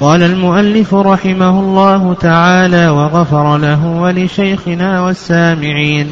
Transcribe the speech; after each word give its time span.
قال 0.00 0.22
المؤلف 0.22 0.94
رحمه 0.94 1.60
الله 1.60 2.14
تعالى 2.14 2.88
وغفر 2.88 3.58
له 3.58 3.86
ولشيخنا 3.86 5.00
والسامعين 5.00 6.06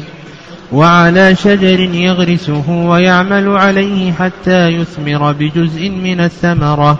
وعلى 0.71 1.35
شجر 1.35 1.79
يغرسه 1.79 2.69
ويعمل 2.69 3.49
عليه 3.49 4.11
حتى 4.11 4.67
يثمر 4.67 5.31
بجزء 5.31 5.89
من 5.89 6.19
الثمرة 6.19 6.99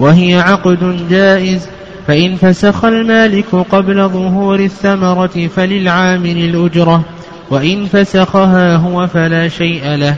وهي 0.00 0.40
عقد 0.40 1.08
جائز 1.08 1.68
فإن 2.06 2.36
فسخ 2.36 2.84
المالك 2.84 3.54
قبل 3.54 4.08
ظهور 4.08 4.60
الثمرة 4.60 5.48
فللعامل 5.56 6.36
الأجرة 6.36 7.02
وإن 7.50 7.86
فسخها 7.86 8.76
هو 8.76 9.06
فلا 9.06 9.48
شيء 9.48 9.94
له 9.94 10.16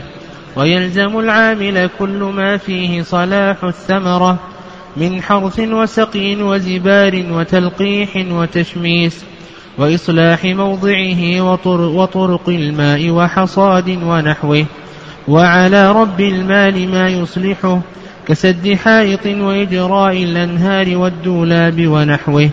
ويلزم 0.55 1.19
العامل 1.19 1.89
كل 1.99 2.31
ما 2.35 2.57
فيه 2.57 3.01
صلاح 3.01 3.63
الثمرة 3.63 4.37
من 4.99 5.21
حرث 5.21 5.59
وسقي 5.59 6.35
وزبار 6.35 7.25
وتلقيح 7.31 8.25
وتشميس 8.31 9.25
وإصلاح 9.77 10.45
موضعه 10.45 11.41
وطرق 11.97 12.49
الماء 12.49 13.09
وحصاد 13.09 13.89
ونحوه 13.89 14.65
وعلى 15.27 15.91
رب 15.91 16.21
المال 16.21 16.89
ما 16.89 17.09
يصلحه 17.09 17.81
كسد 18.27 18.73
حائط 18.73 19.25
وإجراء 19.25 20.23
الأنهار 20.23 20.97
والدولاب 20.97 21.87
ونحوه 21.87 22.49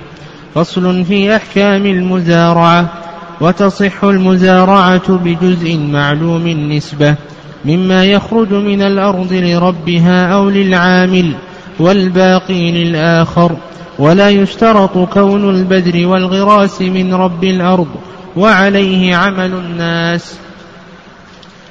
فصل 0.55 1.05
في 1.05 1.37
أحكام 1.37 1.87
المزارعة 1.87 2.93
وتصح 3.41 4.05
المزارعة 4.05 5.17
بجزء 5.17 5.79
معلوم 5.79 6.47
النسبة 6.47 7.15
مما 7.65 8.05
يخرج 8.05 8.53
من 8.53 8.83
الأرض 8.83 9.33
لربها 9.33 10.27
أو 10.27 10.51
للعامل 10.51 11.35
والباقي 11.79 12.73
للآخر 12.73 13.57
ولا 13.99 14.31
يشترط 14.31 14.99
كون 15.13 15.51
البذر 15.51 16.07
والغراس 16.07 16.83
من 16.83 17.15
رب 17.15 17.45
الأرض 17.45 17.89
وعليه 18.37 19.15
عمل 19.15 19.53
الناس. 19.55 20.39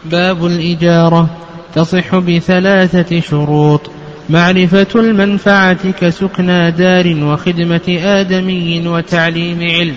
باب 0.06 0.46
الإجارة 0.46 1.30
تصح 1.76 2.16
بثلاثة 2.16 3.20
شروط 3.20 3.92
معرفة 4.30 4.88
المنفعة 4.96 5.92
كسكنى 5.92 6.72
دار 6.72 7.18
وخدمة 7.24 8.00
آدمي 8.04 8.88
وتعليم 8.88 9.60
علم. 9.62 9.96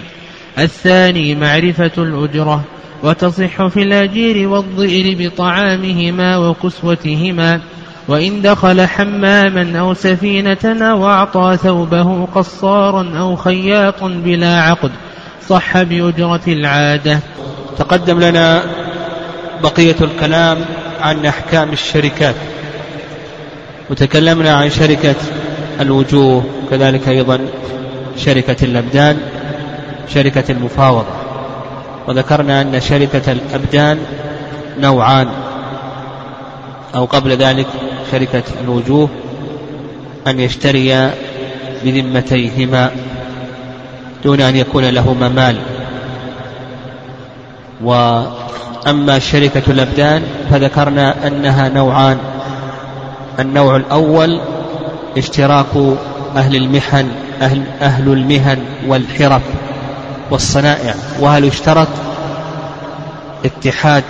الثاني 0.58 1.34
معرفة 1.34 1.91
الأجرة 1.98 2.64
وتصح 3.02 3.66
في 3.66 3.82
الأجير 3.82 4.48
والضئر 4.48 5.16
بطعامهما 5.18 6.36
وكسوتهما. 6.36 7.60
وإن 8.08 8.42
دخل 8.42 8.86
حماما 8.86 9.78
أو 9.80 9.94
سفينة 9.94 10.90
أو 10.90 11.06
أعطى 11.06 11.58
ثوبه 11.62 12.28
قصارا 12.34 13.18
أو 13.18 13.36
خياطا 13.36 14.08
بلا 14.08 14.60
عقد 14.60 14.90
صح 15.48 15.82
بأجرة 15.82 16.40
العادة. 16.48 17.18
تقدم 17.78 18.20
لنا 18.20 18.62
بقية 19.62 19.96
الكلام 20.00 20.58
عن 21.00 21.26
أحكام 21.26 21.72
الشركات. 21.72 22.34
وتكلمنا 23.90 24.54
عن 24.54 24.70
شركة 24.70 25.14
الوجوه 25.80 26.44
كذلك 26.70 27.08
أيضا 27.08 27.41
شركة 28.16 28.64
الأبدان 28.64 29.18
شركة 30.14 30.52
المفاوضة. 30.52 31.16
وذكرنا 32.08 32.60
أن 32.60 32.80
شركة 32.80 33.32
الأبدان 33.32 33.98
نوعان 34.78 35.28
أو 36.94 37.04
قبل 37.04 37.32
ذلك 37.32 37.66
شركة 38.10 38.42
الوجوه 38.64 39.08
أن 40.26 40.40
يشتري 40.40 41.10
بذمتيهما 41.84 42.90
دون 44.24 44.40
أن 44.40 44.56
يكون 44.56 44.84
لهما 44.84 45.28
مال. 45.28 45.56
وأما 47.84 49.18
شركة 49.18 49.62
الأبدان 49.69 50.22
فذكرنا 50.50 51.26
أنها 51.26 51.69
نوعان. 51.69 52.19
النوع 53.41 53.76
الأول 53.76 54.41
اشتراك 55.16 55.97
أهل 56.36 56.56
المحن 56.56 57.08
أهل, 57.42 57.62
أهل 57.81 58.08
المهن 58.12 58.58
والحرف 58.86 59.42
والصنائع. 60.31 60.94
وهل 61.20 61.44
يشترط 61.44 61.88
اتحاد 63.44 64.04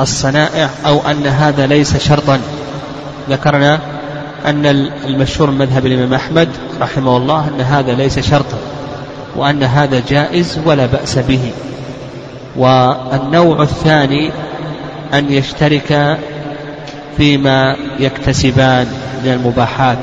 الصنائع 0.00 0.70
أو 0.86 1.00
أن 1.10 1.26
هذا 1.26 1.66
ليس 1.66 1.96
شرطا؟ 1.96 2.40
ذكرنا 3.30 3.80
أن 4.46 4.66
المشهور 5.06 5.50
من 5.50 5.58
مذهب 5.58 5.86
الإمام 5.86 6.14
أحمد 6.14 6.48
رحمه 6.80 7.16
الله 7.16 7.48
أن 7.48 7.60
هذا 7.60 7.92
ليس 7.92 8.18
شرطا 8.18 8.58
وأن 9.36 9.62
هذا 9.62 10.02
جائز 10.08 10.58
ولا 10.66 10.86
بأس 10.86 11.18
به. 11.18 11.52
والنوع 12.56 13.62
الثاني 13.62 14.30
أن 15.14 15.32
يشترك 15.32 16.18
فيما 17.16 17.76
يكتسبان 17.98 18.86
من 19.24 19.32
المباحات 19.32 19.98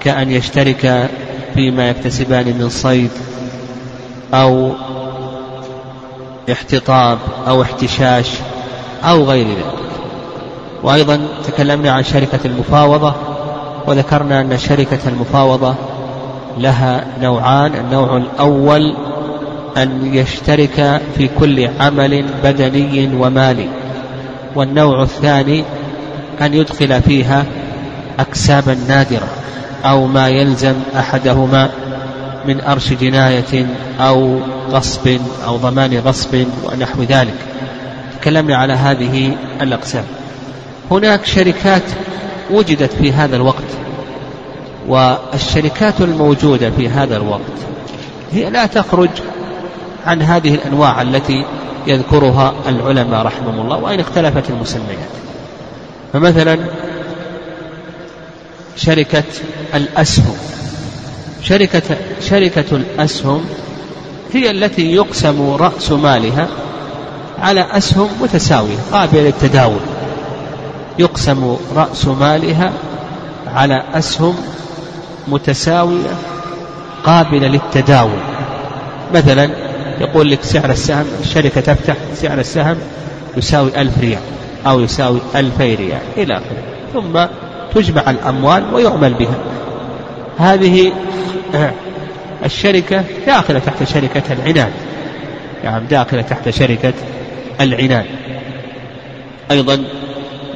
كأن 0.00 0.30
يشترك 0.30 1.10
فيما 1.54 1.88
يكتسبان 1.88 2.46
من 2.46 2.68
صيد 2.68 3.10
أو 4.34 4.72
احتطاب 6.52 7.18
أو 7.48 7.62
احتشاش 7.62 8.28
أو 9.04 9.24
غير 9.24 9.46
ذلك. 9.46 9.85
وأيضا 10.86 11.20
تكلمنا 11.46 11.90
عن 11.90 12.04
شركة 12.04 12.38
المفاوضة 12.44 13.14
وذكرنا 13.86 14.40
أن 14.40 14.58
شركة 14.58 14.98
المفاوضة 15.06 15.74
لها 16.58 17.04
نوعان 17.20 17.74
النوع 17.74 18.16
الأول 18.16 18.96
أن 19.76 20.14
يشترك 20.14 21.00
في 21.16 21.28
كل 21.40 21.68
عمل 21.80 22.24
بدني 22.44 23.10
ومالي 23.16 23.68
والنوع 24.54 25.02
الثاني 25.02 25.64
أن 26.40 26.54
يدخل 26.54 27.02
فيها 27.02 27.44
أكسابا 28.18 28.76
نادرة 28.88 29.28
أو 29.84 30.06
ما 30.06 30.28
يلزم 30.28 30.74
أحدهما 30.96 31.70
من 32.48 32.60
أرش 32.60 32.92
جناية 32.92 33.66
أو 34.00 34.38
غصب 34.70 35.18
أو 35.46 35.56
ضمان 35.56 35.98
غصب 35.98 36.44
ونحو 36.64 37.02
ذلك. 37.02 37.34
تكلمنا 38.20 38.56
على 38.56 38.72
هذه 38.72 39.36
الأقسام. 39.62 40.04
هناك 40.90 41.24
شركات 41.24 41.82
وجدت 42.50 42.92
في 42.92 43.12
هذا 43.12 43.36
الوقت 43.36 43.64
والشركات 44.88 46.00
الموجودة 46.00 46.70
في 46.70 46.88
هذا 46.88 47.16
الوقت 47.16 47.40
هي 48.32 48.50
لا 48.50 48.66
تخرج 48.66 49.10
عن 50.06 50.22
هذه 50.22 50.54
الأنواع 50.54 51.02
التي 51.02 51.44
يذكرها 51.86 52.54
العلماء 52.68 53.26
رحمهم 53.26 53.60
الله 53.60 53.76
وإن 53.76 54.00
اختلفت 54.00 54.50
المسميات. 54.50 55.08
فمثلا 56.12 56.58
شركة 58.76 59.24
الأسهم 59.74 60.36
شركة 61.42 61.96
شركة 62.20 62.64
الأسهم 62.76 63.44
هي 64.32 64.50
التي 64.50 64.92
يقسم 64.92 65.50
رأس 65.50 65.92
مالها 65.92 66.48
على 67.38 67.66
أسهم 67.72 68.08
متساوية 68.20 68.76
قابلة 68.92 69.22
للتداول. 69.22 69.80
يقسم 70.98 71.56
رأس 71.76 72.06
مالها 72.06 72.72
على 73.54 73.82
أسهم 73.94 74.34
متساوية 75.28 76.10
قابلة 77.04 77.48
للتداول 77.48 78.20
مثلا 79.14 79.50
يقول 80.00 80.30
لك 80.30 80.42
سعر 80.42 80.70
السهم 80.70 81.06
الشركة 81.20 81.60
تفتح 81.60 81.96
سعر 82.14 82.38
السهم 82.38 82.76
يساوي 83.36 83.80
ألف 83.80 83.98
ريال 84.00 84.20
أو 84.66 84.80
يساوي 84.80 85.20
ألفي 85.36 85.74
ريال 85.74 86.00
إلى 86.16 86.34
آخره. 86.34 86.62
ثم 86.92 87.26
تجمع 87.74 88.10
الأموال 88.10 88.74
ويعمل 88.74 89.14
بها. 89.14 89.38
هذه 90.38 90.92
الشركة 92.44 93.04
داخلة 93.26 93.58
تحت 93.58 93.84
شركة 93.84 94.22
العنان. 94.30 94.70
يعني 95.64 95.86
داخلة 95.86 96.22
تحت 96.22 96.50
شركة 96.50 96.92
العنان. 97.60 98.04
أيضا 99.50 99.84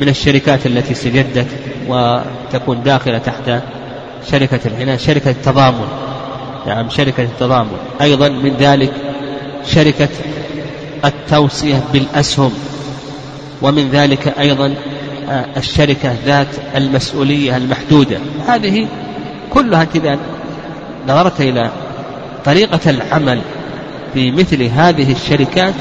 من 0.01 0.09
الشركات 0.09 0.67
التي 0.67 0.93
استجدت 0.93 1.47
وتكون 1.89 2.83
داخلة 2.83 3.19
تحت 3.19 3.63
شركة 4.31 4.61
العنان 4.67 4.99
شركة 4.99 5.31
التضامن. 5.31 5.89
نعم 6.67 6.91
شركة 6.91 7.23
التضامن. 7.23 7.77
أيضا 8.01 8.29
من 8.29 8.57
ذلك 8.59 8.93
شركة 9.67 10.09
التوصية 11.05 11.83
بالأسهم. 11.93 12.53
ومن 13.63 13.91
ذلك 13.91 14.39
أيضا 14.39 14.75
آه، 15.31 15.47
الشركة 15.57 16.17
ذات 16.27 16.47
المسؤولية 16.77 17.57
المحدودة. 17.57 18.19
هذه 18.49 18.87
كلها 19.51 19.87
إذا 19.95 20.19
نظرت 21.09 21.41
إلى 21.41 21.71
طريقة 22.45 22.91
العمل 22.91 23.41
في 24.15 24.31
مثل 24.31 24.63
هذه 24.63 25.13
الشركات 25.13 25.75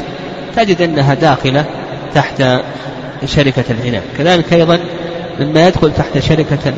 تجد 0.55 0.81
أنها 0.81 1.13
داخلة 1.13 1.65
تحت 2.15 2.43
شركة 3.25 3.63
العنان 3.69 4.01
كذلك 4.17 4.53
أيضا 4.53 4.79
مما 5.39 5.67
يدخل 5.67 5.93
تحت 5.93 6.19
شركة 6.19 6.73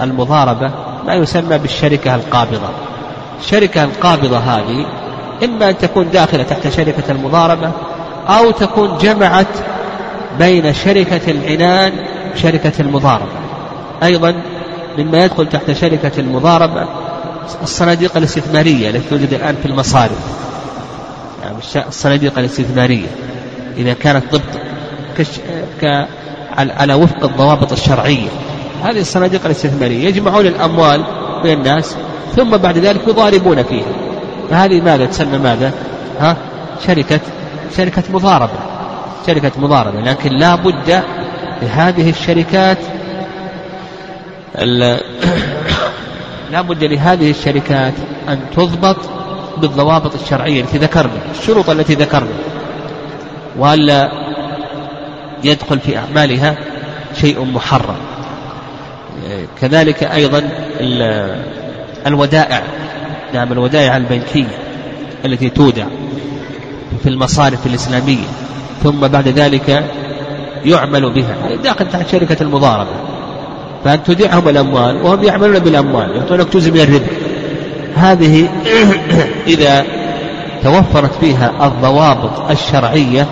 المضاربة 0.00 0.70
ما 1.06 1.14
يسمى 1.14 1.58
بالشركة 1.58 2.14
القابضة. 2.14 2.68
الشركة 3.40 3.84
القابضة 3.84 4.38
هذه 4.38 4.86
إما 5.44 5.70
أن 5.70 5.78
تكون 5.78 6.10
داخلة 6.10 6.42
تحت 6.42 6.68
شركة 6.68 7.10
المضاربة 7.10 7.70
أو 8.28 8.50
تكون 8.50 8.98
جمعت 8.98 9.46
بين 10.38 10.74
شركة 10.74 11.30
العنان 11.30 11.92
وشركة 12.34 12.72
المضاربة. 12.80 13.32
أيضا 14.02 14.34
مما 14.98 15.24
يدخل 15.24 15.48
تحت 15.48 15.72
شركة 15.72 16.20
المضاربة 16.20 16.88
الصناديق 17.62 18.16
الاستثمارية 18.16 18.90
التي 18.90 19.08
توجد 19.10 19.32
الآن 19.34 19.56
في 19.62 19.66
المصارف. 19.66 20.18
يعني 21.42 21.56
الصناديق 21.88 22.38
الاستثمارية. 22.38 23.08
إذا 23.76 23.92
كانت 23.92 24.24
ضبط 24.32 24.71
كش... 25.18 25.28
ك... 25.82 26.06
على 26.58 26.94
وفق 26.94 27.24
الضوابط 27.24 27.72
الشرعية. 27.72 28.28
هذه 28.84 29.00
الصناديق 29.00 29.44
الاستثمارية. 29.44 30.08
يجمعون 30.08 30.46
الأموال 30.46 31.04
من 31.44 31.50
الناس 31.50 31.96
ثم 32.36 32.56
بعد 32.56 32.78
ذلك 32.78 33.08
يضاربون 33.08 33.62
فيها. 33.62 33.92
فهذه 34.50 34.80
ماذا؟ 34.80 35.06
تسمى 35.06 35.38
ماذا؟ 35.38 35.72
ها؟ 36.20 36.36
شركة 36.86 37.20
شركة 37.76 38.02
مضاربة. 38.12 38.52
شركة 39.26 39.52
مضاربة. 39.58 40.00
لكن 40.00 40.30
لا 40.30 40.54
بد 40.54 41.02
لهذه 41.62 42.10
الشركات 42.10 42.78
لا 46.52 46.60
بد 46.60 46.84
لهذه 46.84 47.30
الشركات 47.30 47.92
أن 48.28 48.40
تضبط 48.56 48.96
بالضوابط 49.58 50.14
الشرعية 50.14 50.60
التي 50.60 50.78
ذكرنا 50.78 51.18
الشروط 51.30 51.70
التي 51.70 51.94
ذكرنا. 51.94 52.32
وألا 53.58 54.21
يدخل 55.44 55.80
في 55.80 55.98
أعمالها 55.98 56.56
شيء 57.20 57.44
محرم. 57.44 57.96
كذلك 59.60 60.02
أيضا 60.02 60.42
الودائع 62.06 62.62
نعم 63.34 63.52
الودائع 63.52 63.96
البنكية 63.96 64.58
التي 65.24 65.50
تودع 65.50 65.84
في 67.02 67.08
المصارف 67.08 67.66
الإسلامية 67.66 68.26
ثم 68.82 69.00
بعد 69.00 69.28
ذلك 69.28 69.84
يعمل 70.64 71.10
بها. 71.10 71.56
داخل 71.64 71.88
تحت 71.88 72.08
شركة 72.08 72.42
المضاربة. 72.42 72.90
فأن 73.84 74.02
تودعهم 74.02 74.48
الأموال 74.48 75.02
وهم 75.02 75.24
يعملون 75.24 75.58
بالأموال 75.58 76.16
يعطونك 76.16 76.56
جزء 76.56 76.72
من 76.72 76.80
الربح. 76.80 77.08
هذه 77.96 78.48
إذا 79.54 79.84
توفرت 80.62 81.14
فيها 81.20 81.52
الضوابط 81.66 82.50
الشرعية 82.50 83.26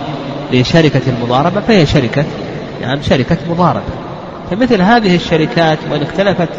لشركة 0.53 1.01
المضاربة 1.07 1.61
فهي 1.61 1.85
شركة 1.85 2.25
يعني 2.81 3.03
شركة 3.03 3.37
مضاربة. 3.49 3.83
فمثل 4.51 4.81
هذه 4.81 5.15
الشركات 5.15 5.77
وإن 5.91 6.01
اختلفت 6.01 6.49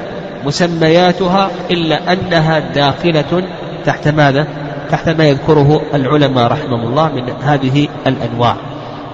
مسمياتها 0.45 1.51
إلا 1.71 2.13
أنها 2.13 2.59
داخلة 2.59 3.45
تحت 3.85 4.09
ماذا؟ 4.09 4.47
تحت 4.91 5.09
ما 5.09 5.25
يذكره 5.25 5.83
العلماء 5.95 6.53
رحمهم 6.53 6.89
الله 6.89 7.09
من 7.09 7.33
هذه 7.43 7.89
الأنواع. 8.07 8.57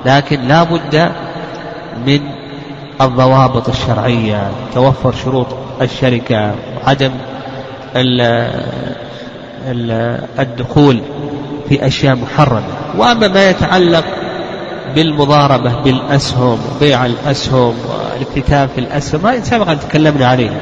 لكن 0.06 0.40
لا 0.40 0.62
بد 0.62 1.10
من 2.06 2.20
الضوابط 3.00 3.68
الشرعية 3.68 4.50
توفر 4.74 5.12
شروط 5.12 5.46
الشركة 5.82 6.54
عدم 6.86 7.10
الدخول 10.38 11.00
في 11.68 11.86
أشياء 11.86 12.16
محرمة. 12.16 12.62
وأما 12.98 13.28
ما 13.28 13.50
يتعلق 13.50 14.04
بالمضاربة 14.94 15.82
بالأسهم 15.82 16.58
وبيع 16.76 17.06
الأسهم 17.06 17.74
والاكتتاب 17.88 18.68
في 18.68 18.80
الأسهم 18.80 19.26
هذه 19.26 19.72
أن 19.72 19.80
تكلمنا 19.80 20.26
عليها. 20.26 20.60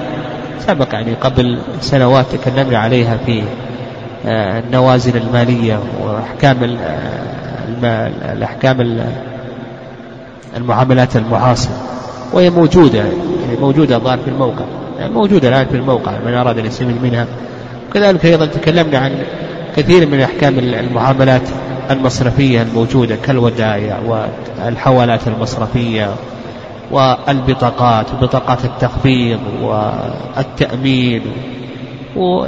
سبق 0.66 0.94
يعني 0.94 1.14
قبل 1.14 1.58
سنوات 1.80 2.26
تكلمنا 2.32 2.78
عليها 2.78 3.16
في 3.26 3.42
آه، 4.26 4.58
النوازل 4.58 5.16
المالية 5.16 5.80
وأحكام 6.02 6.56
الأحكام 8.32 9.00
المعاملات 10.56 11.16
المعاصرة 11.16 11.74
وهي 12.32 12.50
موجودة 12.50 12.98
يعني 12.98 13.60
موجودة 13.60 13.96
الظاهر 13.96 14.18
في 14.18 14.28
الموقع. 14.28 14.64
يعني 14.98 15.12
موجودة 15.12 15.48
الآن 15.48 15.66
في 15.66 15.76
الموقع 15.76 16.12
من 16.26 16.34
أراد 16.34 16.58
أن 16.58 16.66
يستفيد 16.66 17.02
منها. 17.02 17.26
وكذلك 17.90 18.24
أيضا 18.26 18.46
تكلمنا 18.46 18.98
عن 18.98 19.12
كثير 19.76 20.06
من 20.06 20.20
أحكام 20.20 20.58
المعاملات. 20.58 21.42
المصرفية 21.90 22.62
الموجودة 22.62 23.16
كالودائع 23.16 23.98
والحوالات 24.06 25.28
المصرفية 25.28 26.10
والبطاقات 26.90 28.06
وبطاقات 28.14 28.64
التخفيض 28.64 29.40
والتأمين 29.62 31.22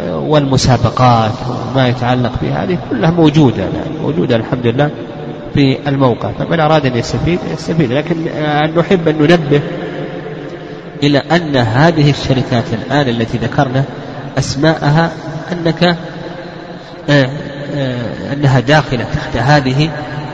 والمسابقات 0.09 1.33
وما 1.73 1.89
يتعلق 1.89 2.33
بها 2.43 2.65
هذه 2.65 2.79
كلها 2.91 3.11
موجودة 3.11 3.65
موجودة 4.03 4.37
الحمد 4.37 4.67
لله 4.67 4.91
في 5.55 5.89
الموقع. 5.89 6.33
فمن 6.33 6.61
أراد 6.61 6.87
أن 6.87 6.97
يستفيد 6.97 7.39
يستفيد 7.53 7.93
لكن 7.93 8.17
نحب 8.77 9.09
أن 9.09 9.17
ننبه 9.19 9.61
إلى 11.03 11.19
أن 11.19 11.57
هذه 11.57 12.11
الشركات 12.11 12.65
الآن 12.73 13.09
التي 13.09 13.39
ذكرنا 13.39 13.85
أسماءها 14.39 15.13
أنك 15.53 15.85
آه، 15.85 15.97
آه، 17.11 17.31
أنها 18.33 18.61
داخلة 18.61 19.05
تحت 19.15 19.37
هذه 19.37 19.91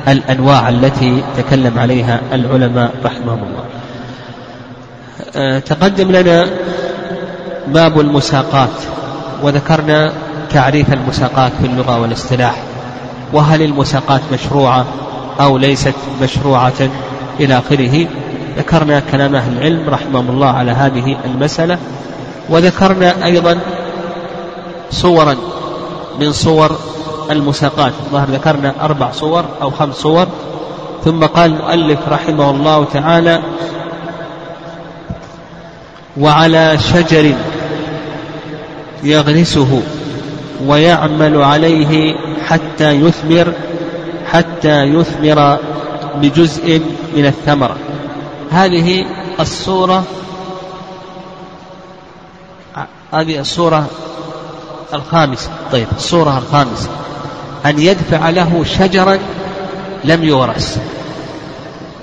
الأنواع 0.08 0.68
التي 0.68 1.22
تكلم 1.36 1.78
عليها 1.78 2.20
العلماء 2.32 2.90
رحمهم 3.04 3.42
الله. 3.42 3.64
آه، 5.36 5.58
تقدم 5.58 6.12
لنا 6.12 6.46
باب 7.66 8.00
المساقات 8.00 8.70
وذكرنا 9.42 10.12
تعريف 10.50 10.92
المساقات 10.92 11.52
في 11.60 11.66
اللغة 11.66 12.00
والاصطلاح. 12.00 12.54
وهل 13.32 13.62
المساقات 13.62 14.20
مشروعة 14.32 14.86
أو 15.40 15.58
ليست 15.58 15.94
مشروعة 16.22 16.88
إلى 17.40 17.58
آخره؟ 17.58 18.06
ذكرنا 18.58 19.02
كلام 19.12 19.34
أهل 19.34 19.52
العلم 19.52 19.88
رحمهم 19.88 20.30
الله 20.30 20.46
على 20.46 20.70
هذه 20.70 21.16
المسألة. 21.24 21.78
وذكرنا 22.48 23.24
أيضا 23.24 23.58
صورا 24.90 25.36
من 26.20 26.32
صور 26.32 26.78
المساقات. 27.30 27.92
الظاهر 28.06 28.28
ذكرنا 28.30 28.74
أربع 28.80 29.10
صور 29.10 29.44
أو 29.62 29.70
خمس 29.70 29.94
صور. 29.94 30.26
ثم 31.04 31.24
قال 31.24 31.52
المؤلف 31.52 31.98
رحمه 32.08 32.50
الله 32.50 32.84
تعالى 32.84 33.42
وعلى 36.20 36.78
شجر 36.78 37.34
يغرسه 39.02 39.82
ويعمل 40.66 41.42
عليه 41.42 42.14
حتى 42.46 42.90
يثمر 42.92 43.52
حتى 44.32 44.82
يثمر 44.82 45.58
بجزء 46.16 46.82
من 47.16 47.26
الثمرة. 47.26 47.76
هذه 48.50 49.06
الصورة 49.40 50.04
هذه 53.12 53.40
الصورة 53.40 53.86
الخامسة. 54.94 55.50
طيب 55.72 55.86
الصورة 55.96 56.38
الخامسة. 56.38 56.88
أن 57.66 57.78
يدفع 57.78 58.30
له 58.30 58.64
شجرا 58.64 59.18
لم 60.04 60.24
يغرس. 60.24 60.78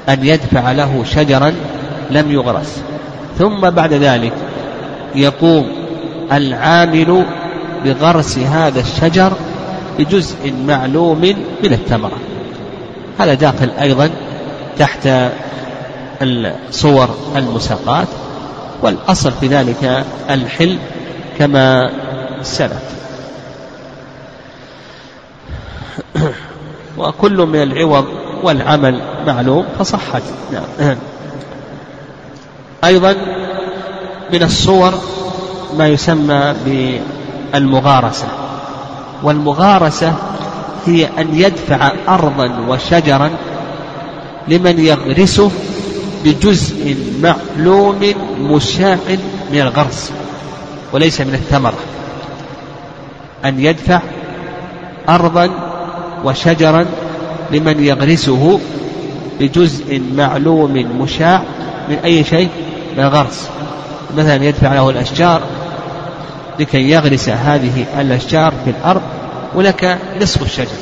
أن 0.10 0.26
يدفع 0.26 0.72
له 0.72 1.04
شجرا 1.04 1.54
لم 2.12 2.32
يغرس. 2.32 2.82
ثم 3.40 3.70
بعد 3.70 3.94
ذلك 3.94 4.34
يقوم 5.16 5.72
العامل 6.32 7.26
بغرس 7.86 8.38
هذا 8.38 8.80
الشجر 8.80 9.34
بجزء 10.00 10.54
معلوم 10.68 11.22
من 11.64 11.74
الثمرة. 11.74 12.18
هذا 13.20 13.34
داخل 13.34 13.70
أيضا 13.82 14.10
تحت 14.80 15.10
صور 16.72 17.10
المساقات 17.36 18.08
والأصل 18.82 19.32
في 19.32 19.48
ذلك 19.48 20.06
الحل 20.30 20.78
كما 21.40 21.92
سلف 22.42 23.01
وكل 26.98 27.38
من 27.38 27.62
العوض 27.62 28.06
والعمل 28.44 29.02
معلوم 29.28 29.66
فصحت. 29.80 30.22
نعم. 30.52 30.96
أيضا 32.84 33.16
من 34.34 34.44
الصور 34.44 34.94
ما 35.78 35.88
يسمى 35.88 36.54
بالمغارسة. 36.66 38.28
والمغارسة 39.24 40.14
هي 40.86 41.10
أن 41.18 41.36
يدفع 41.36 41.92
أرضا 42.08 42.66
وشجرا 42.68 43.32
لمن 44.48 44.80
يغرسه 44.80 45.52
بجزء 46.24 46.98
معلوم 47.22 48.00
مشاع 48.40 48.98
من 49.52 49.62
الغرس 49.62 50.12
وليس 50.94 51.22
من 51.22 51.34
الثمرة. 51.34 51.80
أن 53.46 53.60
يدفع 53.60 54.02
أرضا 55.10 55.71
وشجرا 56.24 56.86
لمن 57.52 57.84
يغرسه 57.84 58.60
بجزء 59.40 60.02
معلوم 60.16 60.74
مشاع 60.74 61.44
من 61.90 61.98
أي 62.06 62.24
شيء؟ 62.24 62.50
من 62.98 63.04
الغرس 63.04 63.50
مثلا 64.18 64.46
يدفع 64.46 64.74
له 64.74 64.90
الأشجار 64.90 65.42
لكي 66.60 66.90
يغرس 66.90 67.30
هذه 67.30 67.86
الأشجار 68.00 68.54
في 68.66 68.70
الأرض 68.70 69.02
ولك 69.56 69.98
نصف 70.22 70.42
الشجر. 70.42 70.78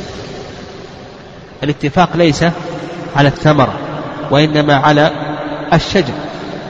الاتفاق 1.64 2.10
ليس 2.16 2.46
على 3.16 3.28
الثمرة 3.28 3.74
وإنما 4.32 4.76
على 4.76 5.12
الشجر. 5.74 6.14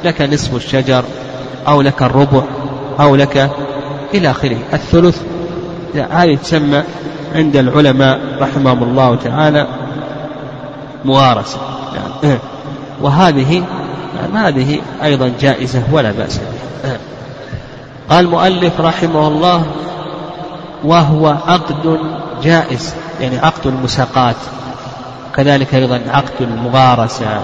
لك 0.03 0.21
نصف 0.21 0.55
الشجر 0.55 1.03
أو 1.67 1.81
لك 1.81 2.01
الربع 2.01 2.43
أو 2.99 3.15
لك 3.15 3.49
إلى 4.13 4.31
آخره. 4.31 4.57
الثلث 4.73 5.21
هذه 5.95 6.35
تسمى 6.35 6.83
عند 7.35 7.55
العلماء 7.55 8.19
رحمهم 8.39 8.83
الله 8.83 9.15
تعالى 9.15 9.67
موارثة 11.05 11.59
يعني 11.95 12.39
وهذه 13.01 13.63
يعني 14.15 14.37
هذه 14.37 14.81
أيضا 15.03 15.31
جائزة 15.41 15.83
ولا 15.91 16.11
بأس 16.11 16.37
بها. 16.83 16.97
قال 18.09 18.25
المؤلف 18.25 18.81
رحمه 18.81 19.27
الله 19.27 19.63
وهو 20.83 21.27
عقد 21.27 21.99
جائز 22.43 22.93
يعني 23.21 23.37
عقد 23.39 23.67
المساقات. 23.67 24.35
كذلك 25.35 25.75
أيضا 25.75 26.01
عقد 26.07 26.41
المغارسة 26.41 27.41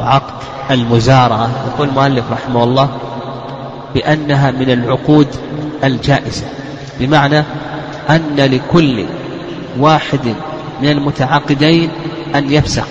وعقد 0.00 0.32
المزارعة. 0.70 1.50
يقول 1.74 1.88
المؤلف 1.88 2.24
رحمه 2.32 2.64
الله 2.64 2.88
بأنها 3.94 4.50
من 4.50 4.70
العقود 4.70 5.28
الجائزة. 5.84 6.46
بمعنى 7.00 7.44
أن 8.10 8.36
لكل 8.36 9.04
واحد 9.78 10.34
من 10.82 10.88
المتعاقدين 10.88 11.90
أن 12.34 12.52
يفسخ. 12.52 12.84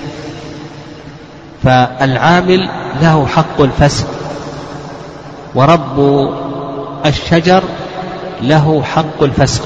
فالعامل 1.63 2.70
له 3.01 3.25
حق 3.25 3.62
الفسخ 3.62 4.05
ورب 5.55 6.29
الشجر 7.05 7.63
له 8.41 8.84
حق 8.84 9.24
الفسخ. 9.24 9.63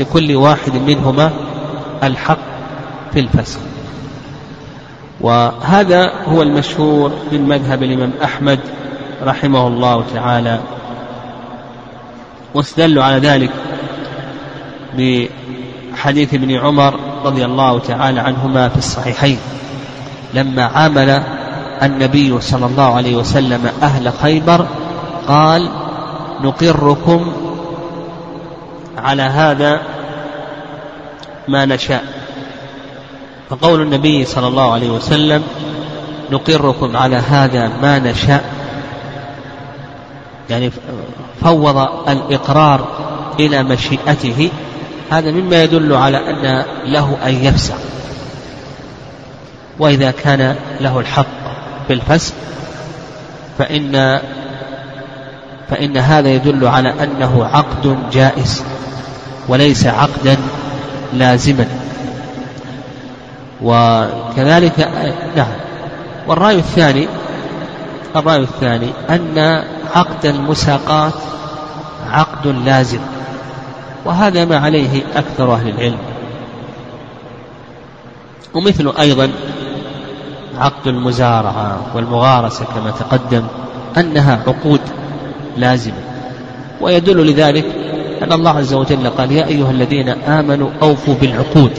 لكل 0.00 0.36
واحد 0.36 0.74
منهما 0.74 1.30
الحق 2.02 2.38
في 3.12 3.20
الفسخ. 3.20 3.58
وهذا 5.20 6.12
هو 6.28 6.42
المشهور 6.42 7.12
من 7.32 7.48
مذهب 7.48 7.82
الإمام 7.82 8.12
أحمد 8.24 8.58
رحمه 9.22 9.66
الله 9.66 10.04
تعالى. 10.14 10.60
واستدلوا 12.54 13.04
على 13.04 13.18
ذلك 13.28 13.50
بحديث 14.94 16.34
ابن 16.34 16.56
عمر 16.56 17.00
رضي 17.24 17.44
الله 17.44 17.78
تعالى 17.78 18.20
عنهما 18.20 18.68
في 18.68 18.78
الصحيحين 18.78 19.38
لما 20.34 20.64
عامل 20.64 21.22
النبي 21.82 22.40
صلى 22.40 22.66
الله 22.66 22.94
عليه 22.96 23.16
وسلم 23.16 23.70
أهل 23.82 24.12
خيبر 24.22 24.66
قال 25.28 25.68
نقركم 26.42 27.32
على 28.98 29.22
هذا 29.22 29.80
ما 31.48 31.64
نشاء 31.64 32.04
فقول 33.50 33.82
النبي 33.82 34.24
صلى 34.24 34.48
الله 34.48 34.72
عليه 34.72 34.90
وسلم 34.90 35.42
نقركم 36.30 36.96
على 36.96 37.16
هذا 37.16 37.70
ما 37.82 37.98
نشاء 37.98 38.44
يعني 40.50 40.70
فوض 41.44 41.88
الإقرار 42.08 42.88
إلى 43.40 43.62
مشيئته 43.62 44.50
هذا 45.10 45.30
مما 45.30 45.62
يدل 45.62 45.92
على 45.92 46.16
أن 46.16 46.64
له 46.86 47.16
أن 47.26 47.44
يفسخ. 47.44 47.74
وإذا 49.78 50.10
كان 50.10 50.56
له 50.80 51.00
الحق 51.00 51.26
في 51.86 51.92
الفسق 51.92 52.34
فإن 53.58 54.20
فإن 55.70 55.96
هذا 55.96 56.28
يدل 56.28 56.66
على 56.66 56.94
أنه 57.02 57.44
عقد 57.52 57.98
جائز 58.12 58.64
وليس 59.48 59.86
عقدا 59.86 60.36
لازما. 61.12 61.66
وكذلك 63.62 64.88
نعم. 65.36 65.52
والرأي 66.28 66.54
الثاني 66.54 67.08
الرأي 68.16 68.40
الثاني 68.40 68.88
أن 69.10 69.64
عقد 69.94 70.26
المساقات 70.26 71.12
عقد 72.10 72.46
لازم 72.46 73.00
وهذا 74.04 74.44
ما 74.44 74.58
عليه 74.58 75.02
أكثر 75.16 75.54
أهل 75.54 75.68
العلم. 75.68 75.98
ومثل 78.54 78.92
أيضا 79.00 79.30
عقد 80.58 80.86
المزارعة 80.86 81.80
والمغارسة 81.94 82.64
كما 82.64 82.90
تقدم 82.90 83.42
أنها 83.98 84.40
عقود 84.46 84.80
لازمة 85.56 85.94
ويدل 86.80 87.26
لذلك 87.26 87.64
أن 88.22 88.32
الله 88.32 88.50
عز 88.50 88.74
وجل 88.74 89.08
قال 89.08 89.32
يا 89.32 89.46
أيها 89.46 89.70
الذين 89.70 90.08
آمنوا 90.08 90.70
أوفوا 90.82 91.14
بالعقود 91.14 91.70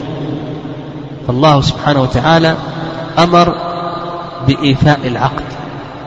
فالله 1.28 1.62
سبحانه 1.62 2.02
وتعالى 2.02 2.56
أمر 3.20 3.56
بإيفاء 4.48 5.00
العقد 5.06 5.44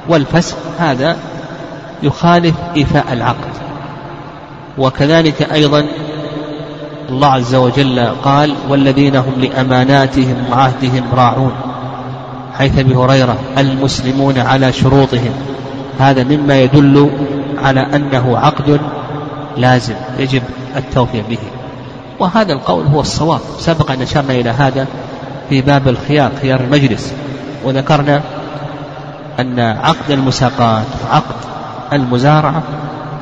والفسق 0.08 0.56
هذا 0.78 1.16
يخالف 2.02 2.54
إيفاء 2.76 3.12
العقد. 3.12 3.50
وكذلك 4.78 5.52
أيضا 5.52 5.86
الله 7.08 7.28
عز 7.28 7.54
وجل 7.54 8.06
قال 8.24 8.54
والذين 8.68 9.16
هم 9.16 9.32
لأماناتهم 9.40 10.36
وعهدهم 10.52 11.04
راعون 11.14 11.52
حيث 12.58 12.78
أبي 12.78 12.94
هريرة 12.94 13.36
المسلمون 13.58 14.38
على 14.38 14.72
شروطهم 14.72 15.32
هذا 15.98 16.24
مما 16.24 16.60
يدل 16.60 17.10
على 17.62 17.80
أنه 17.80 18.38
عقد 18.38 18.80
لازم 19.56 19.94
يجب 20.18 20.42
التوفيق 20.76 21.28
به. 21.28 21.38
وهذا 22.20 22.52
القول 22.52 22.86
هو 22.86 23.00
الصواب. 23.00 23.40
سبق 23.58 23.90
أن 23.90 24.02
أشرنا 24.02 24.34
إلى 24.34 24.50
هذا 24.50 24.86
في 25.48 25.60
باب 25.60 25.88
الخيار 25.88 26.32
خيار 26.42 26.60
المجلس. 26.60 27.12
وذكرنا 27.64 28.22
أن 29.40 29.60
عقد 29.60 30.10
المساقات 30.10 30.86
وعقد 31.04 31.55
المزارعة 31.92 32.62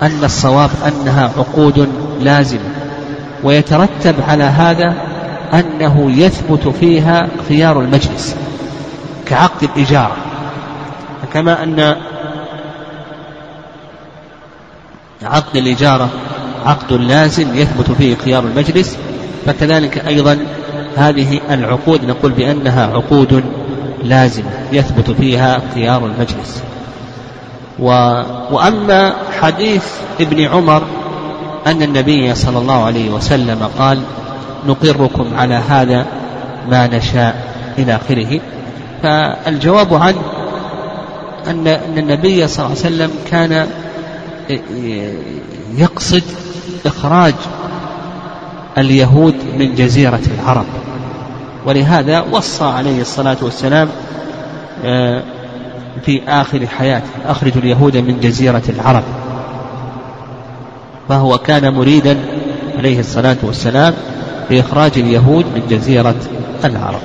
أن 0.03 0.25
الصواب 0.25 0.71
أنها 0.87 1.31
عقود 1.39 1.89
لازمة. 2.21 2.71
ويترتب 3.45 4.15
على 4.29 4.45
هذا 4.45 4.95
أنه 5.53 6.11
يثبت 6.11 6.69
فيها 6.69 7.29
خيار 7.49 7.81
المجلس 7.81 8.37
كعقد 9.27 9.69
الإجارة. 9.77 10.17
كما 11.33 11.63
أن 11.63 11.97
عقد 15.23 15.57
الإجارة 15.57 16.09
عقد 16.67 16.93
لازم 16.93 17.57
يثبت 17.57 17.91
فيه 17.91 18.17
خيار 18.17 18.45
المجلس 18.45 18.99
فكذلك 19.47 20.07
أيضا 20.07 20.39
هذه 20.97 21.41
العقود 21.51 22.05
نقول 22.05 22.33
بأنها 22.33 22.87
عقود 22.87 23.45
لازمة 24.03 24.51
يثبت 24.73 25.11
فيها 25.11 25.61
خيار 25.75 26.07
المجلس. 26.07 26.63
و... 27.79 27.87
وأما 28.51 29.15
حديث 29.41 29.85
ابن 30.21 30.45
عمر 30.45 30.83
أن 31.67 31.83
النبي 31.83 32.35
صلى 32.35 32.59
الله 32.59 32.85
عليه 32.85 33.11
وسلم 33.11 33.69
قال 33.79 34.03
نقركم 34.67 35.27
على 35.37 35.55
هذا 35.55 36.07
ما 36.71 36.87
نشاء 36.87 37.55
إلى 37.79 37.97
آخره. 37.97 38.41
فالجواب 39.03 39.95
عنه 39.95 40.23
أن 41.47 41.67
النبي 41.99 42.49
صلى 42.49 42.67
الله 42.67 42.77
عليه 42.79 42.87
وسلم 42.95 43.11
كان 43.31 43.67
يقصد 45.77 46.23
إخراج 46.87 47.35
اليهود 48.79 49.35
من 49.59 49.75
جزيرة 49.75 50.21
العرب. 50.41 50.67
ولهذا 51.67 52.25
وصى 52.33 52.65
عليه 52.65 53.01
الصلاة 53.01 53.37
والسلام 53.43 53.89
آه، 54.85 55.23
في 56.03 56.23
آخر 56.29 56.67
حياته 56.67 57.09
أخرجوا 57.27 57.63
اليهود 57.63 57.97
من 57.97 58.21
جزيرة 58.21 58.63
العرب. 58.69 59.03
فهو 61.09 61.39
كان 61.39 61.75
مريدا 61.75 62.19
عليه 62.79 63.01
الصلاة 63.01 63.37
والسلام 63.43 63.95
بإخراج 64.51 64.93
اليهود 64.97 65.45
من 65.45 65.63
جزيرة 65.71 66.15
العرب. 66.65 67.01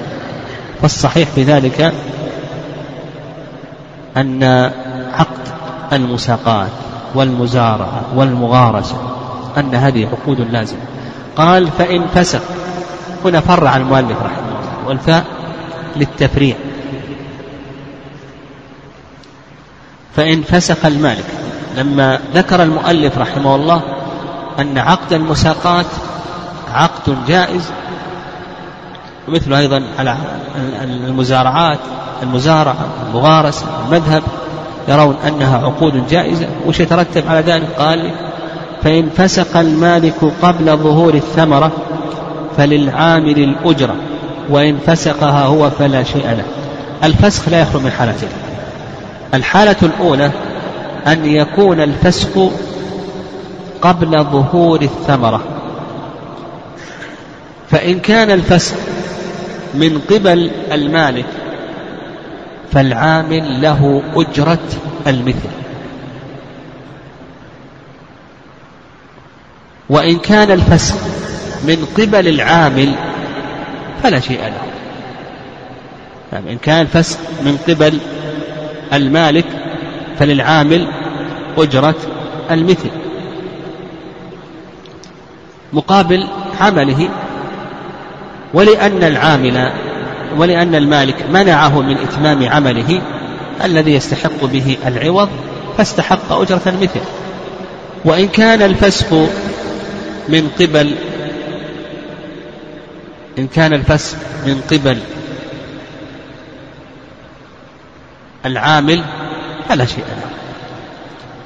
والصحيح 0.82 1.30
في 1.30 1.44
ذلك 1.44 1.94
أن 4.18 4.44
عقد 5.14 5.48
المساقات 5.94 6.70
والمزارعة 7.16 8.02
والمغارسة 8.16 8.96
أن 9.58 9.76
هذه 9.76 10.08
عقود 10.08 10.42
لازمة. 10.52 10.80
قال 11.36 11.68
فإن 11.68 12.08
فسق. 12.08 12.42
هنا 13.26 13.40
فرع 13.40 13.78
المؤلف 13.78 14.18
رحمه 14.22 14.48
الله 14.48 14.88
والفاء 14.88 15.26
للتفريع. 15.96 16.56
فإن 20.20 20.42
فسخ 20.42 20.86
المالك 20.86 21.26
لما 21.78 22.20
ذكر 22.34 22.64
المؤلف 22.64 23.18
رحمه 23.18 23.56
الله 23.56 23.82
أن 24.60 24.78
عقد 24.78 25.14
المساقات 25.14 25.86
عقد 26.74 27.26
جائز 27.28 27.72
ومثل 29.28 29.54
أيضا 29.54 29.84
على 30.00 30.16
المزارعات 30.84 31.80
المزارعة 32.24 32.88
المغارسة 33.08 33.66
المذهب 33.86 34.24
يرون 34.88 35.16
أنها 35.28 35.58
عقود 35.58 36.08
جائزة. 36.08 36.48
وش 36.66 36.80
يترتب 36.80 37.24
على 37.28 37.40
ذلك؟ 37.40 37.68
قال 37.78 38.12
فإن 38.84 39.10
فسق 39.10 39.58
المالك 39.58 40.16
قبل 40.42 40.78
ظهور 40.78 41.14
الثمرة 41.14 41.72
فللعامل 42.58 43.44
الأجرة 43.44 43.96
وإن 44.50 44.78
فسقها 44.88 45.46
هو 45.46 45.70
فلا 45.70 46.04
شيء 46.04 46.26
له. 46.26 46.46
الفسخ 47.04 47.50
لا 47.50 47.62
يخلو 47.62 47.82
من 47.82 47.92
حالتين 47.92 48.30
الحالة 49.34 49.76
الأولى 49.84 50.32
أن 51.08 51.26
يكون 51.26 51.82
الفسق 51.82 52.52
قبل 53.82 54.24
ظهور 54.24 54.82
الثمرة. 54.82 55.44
فإن 57.72 58.00
كان 58.00 58.32
الفسق 58.32 58.76
من 59.74 60.02
قبل 60.10 60.52
المالك 60.72 61.26
فالعامل 62.72 63.62
له 63.62 64.04
أجرة 64.16 64.68
المثل. 65.08 65.50
وإن 69.90 70.20
كان 70.20 70.52
الفسق 70.52 70.98
من 71.64 71.88
قبل 71.98 72.28
العامل 72.28 72.94
فلا 74.04 74.20
شيء 74.20 74.42
له. 74.42 74.62
يعني 76.34 76.54
إن 76.54 76.58
كان 76.58 76.82
الفسق 76.82 77.20
من 77.46 77.58
قبل 77.68 78.00
المالك 78.94 79.46
فللعامل 80.20 80.88
أجرة 81.58 81.96
المثل. 82.52 82.90
مقابل 85.74 86.28
عمله 86.62 87.10
ولأن 88.54 89.04
العامل 89.04 89.72
ولأن 90.38 90.76
المالك 90.76 91.16
منعه 91.34 91.82
من 91.82 91.98
إتمام 91.98 92.50
عمله 92.50 93.02
الذي 93.64 93.94
يستحق 93.94 94.46
به 94.46 94.78
العوض 94.88 95.30
فاستحق 95.78 96.32
أجرة 96.32 96.62
المثل. 96.68 97.02
وإن 98.06 98.28
كان 98.28 98.62
الفسق 98.62 99.30
من 100.30 100.50
قبل 100.60 100.96
إن 103.40 103.48
كان 103.48 103.74
الفسق 103.74 104.18
من 104.46 104.62
قبل 104.72 104.98
العامل 108.46 109.04
فلا 109.70 109.86
شيء 109.86 110.04
له. 110.04 110.30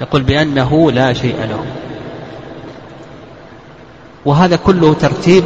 يقول 0.01 0.21
بأنه 0.21 0.91
لا 0.91 1.13
شيء 1.13 1.35
له. 1.35 1.65
وهذا 4.25 4.55
كله 4.55 4.93
ترتيب 4.93 5.43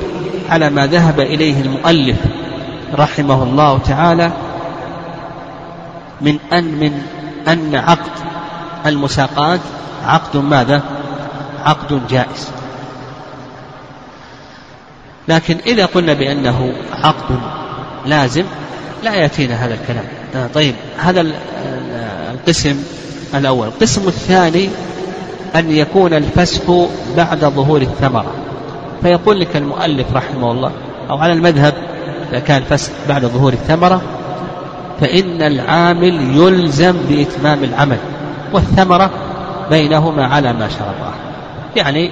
على 0.50 0.70
ما 0.70 0.88
ذهب 0.88 1.20
إليه 1.20 1.62
المؤلف 1.62 2.18
رحمه 2.96 3.44
الله 3.44 3.78
تعالى 3.78 4.32
من 6.22 6.40
أن 6.54 6.64
من 6.64 7.02
أن 7.48 7.76
عقد 7.76 8.12
المساقات 8.86 9.60
عقد 10.06 10.38
ماذا؟ 10.38 10.82
عقد 11.66 12.08
جائز. 12.08 12.52
لكن 15.28 15.58
إذا 15.66 15.86
قلنا 15.86 16.14
بأنه 16.14 16.74
عقد 16.92 17.40
لازم 18.06 18.46
لا 19.04 19.16
يأتينا 19.16 19.56
هذا 19.66 19.74
الكلام. 19.74 20.06
طيب 20.54 20.76
هذا 20.98 21.26
القسم 22.34 22.84
الأول. 23.36 23.68
القسم 23.68 24.08
الثاني 24.08 24.70
أن 25.56 25.72
يكون 25.72 26.14
الفسخ 26.14 26.62
بعد 27.18 27.40
ظهور 27.40 27.82
الثمرة. 27.82 28.32
فيقول 29.02 29.40
لك 29.40 29.56
المؤلف 29.56 30.14
رحمه 30.14 30.52
الله 30.52 30.72
أو 31.10 31.18
على 31.18 31.34
المذهب 31.34 31.74
إذا 32.30 32.40
كان 32.40 32.58
الفسخ 32.58 32.92
بعد 33.10 33.26
ظهور 33.26 33.54
الثمرة 33.54 34.02
فإن 35.02 35.42
العامل 35.42 36.38
يلزم 36.38 36.96
بإتمام 37.10 37.64
العمل 37.64 37.98
والثمرة 38.54 39.10
بينهما 39.70 40.26
على 40.26 40.54
ما 40.54 40.70
شرطاه 40.70 41.14
يعني 41.76 42.12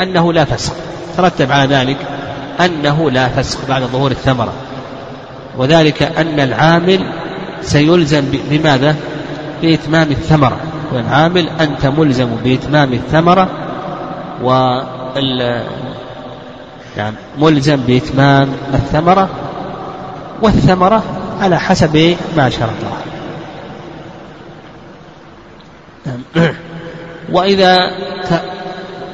أنه 0.00 0.32
لا 0.32 0.44
فسخ 0.44 0.72
ترتب 1.16 1.52
على 1.52 1.74
ذلك 1.74 1.96
أنه 2.60 3.10
لا 3.10 3.28
فسخ 3.28 3.58
بعد 3.68 3.82
ظهور 3.82 4.10
الثمرة. 4.10 4.52
وذلك 5.58 6.02
أن 6.02 6.40
العامل 6.40 7.06
سيلزم 7.62 8.24
بماذا؟ 8.50 8.96
بإتمام 9.62 10.10
الثمرة 10.10 10.60
والعامل 10.92 11.48
أنت 11.48 11.86
ملزم 11.86 12.28
بإتمام 12.44 12.92
الثمرة 12.92 13.48
وال 14.42 15.64
يعني 16.96 17.16
ملزم 17.38 17.76
بإتمام 17.76 18.48
الثمرة 18.74 19.28
والثمرة 20.42 21.02
على 21.40 21.60
حسب 21.60 22.16
ما 22.36 22.50
شرطها 22.50 22.98
نعم. 26.06 26.54
وإذا 27.32 27.76
ت... 28.30 28.42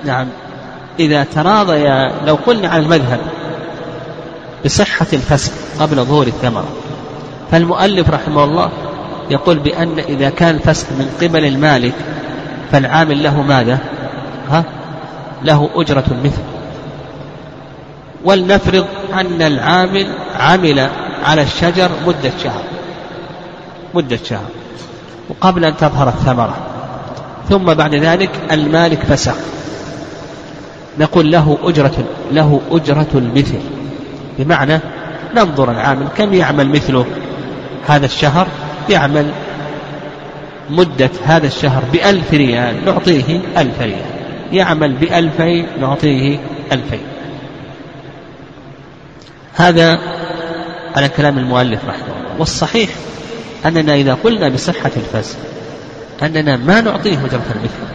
نعم 0.04 0.26
إذا 1.00 1.24
تراضي 1.24 1.88
لو 2.26 2.35
قلنا 2.35 2.68
على 2.68 2.83
المذهب 2.83 3.20
بصحة 4.64 5.07
الفسق 5.12 5.52
قبل 5.80 5.96
ظهور 5.96 6.26
الثمرة 6.26 6.68
فالمؤلف 7.54 8.10
رحمه 8.10 8.44
الله 8.44 8.70
يقول 9.30 9.58
بأن 9.58 9.98
إذا 9.98 10.30
كان 10.30 10.54
الفسق 10.54 10.86
من 10.90 11.10
قبل 11.22 11.44
المالك 11.44 11.92
فالعامل 12.72 13.22
له 13.22 13.42
ماذا؟ 13.42 13.78
ها؟ 14.50 14.64
له 15.42 15.70
أجرة 15.74 16.04
المثل 16.10 16.42
ولنفرض 18.24 18.86
أن 19.12 19.42
العامل 19.42 20.06
عمل 20.38 20.88
على 21.24 21.42
الشجر 21.42 21.90
مدة 22.06 22.32
شهر. 22.44 22.62
مدة 23.94 24.18
شهر. 24.24 24.48
وقبل 25.28 25.64
أن 25.64 25.76
تظهر 25.76 26.08
الثمرة. 26.08 26.56
ثم 27.48 27.74
بعد 27.74 27.94
ذلك 27.94 28.30
المالك 28.52 29.04
فسق 29.04 29.36
نقول 30.98 31.32
له 31.32 31.58
أجرة 31.62 32.04
له 32.32 32.60
أجرة 32.70 33.08
المثل. 33.14 33.60
بمعنى 34.38 34.80
ننظر 35.36 35.70
العامل 35.70 36.06
كم 36.16 36.34
يعمل 36.34 36.68
مثله؟ 36.68 37.06
هذا 37.88 38.07
الشهر 38.07 38.47
يعمل 38.90 39.31
مدة 40.70 41.11
هذا 41.25 41.47
الشهر 41.47 41.83
بألف 41.92 42.35
ريال 42.35 42.85
نعطيه 42.85 43.40
ألف 43.57 43.81
ريال. 43.81 44.05
يعمل 44.53 44.92
بألفين 44.92 45.66
نعطيه 45.81 46.38
ألفين. 46.73 47.03
هذا 49.55 49.99
على 50.97 51.09
كلام 51.09 51.38
المؤلف 51.38 51.85
رحمه 51.85 52.05
الله. 52.05 52.38
والصحيح 52.38 52.90
أننا 53.66 53.94
إذا 53.94 54.14
قلنا 54.25 54.49
بصحة 54.49 54.90
الفسق 54.97 55.38
أننا 56.23 56.57
ما 56.57 56.81
نعطيه 56.81 57.18
أجرة 57.18 57.42
المثل 57.55 57.94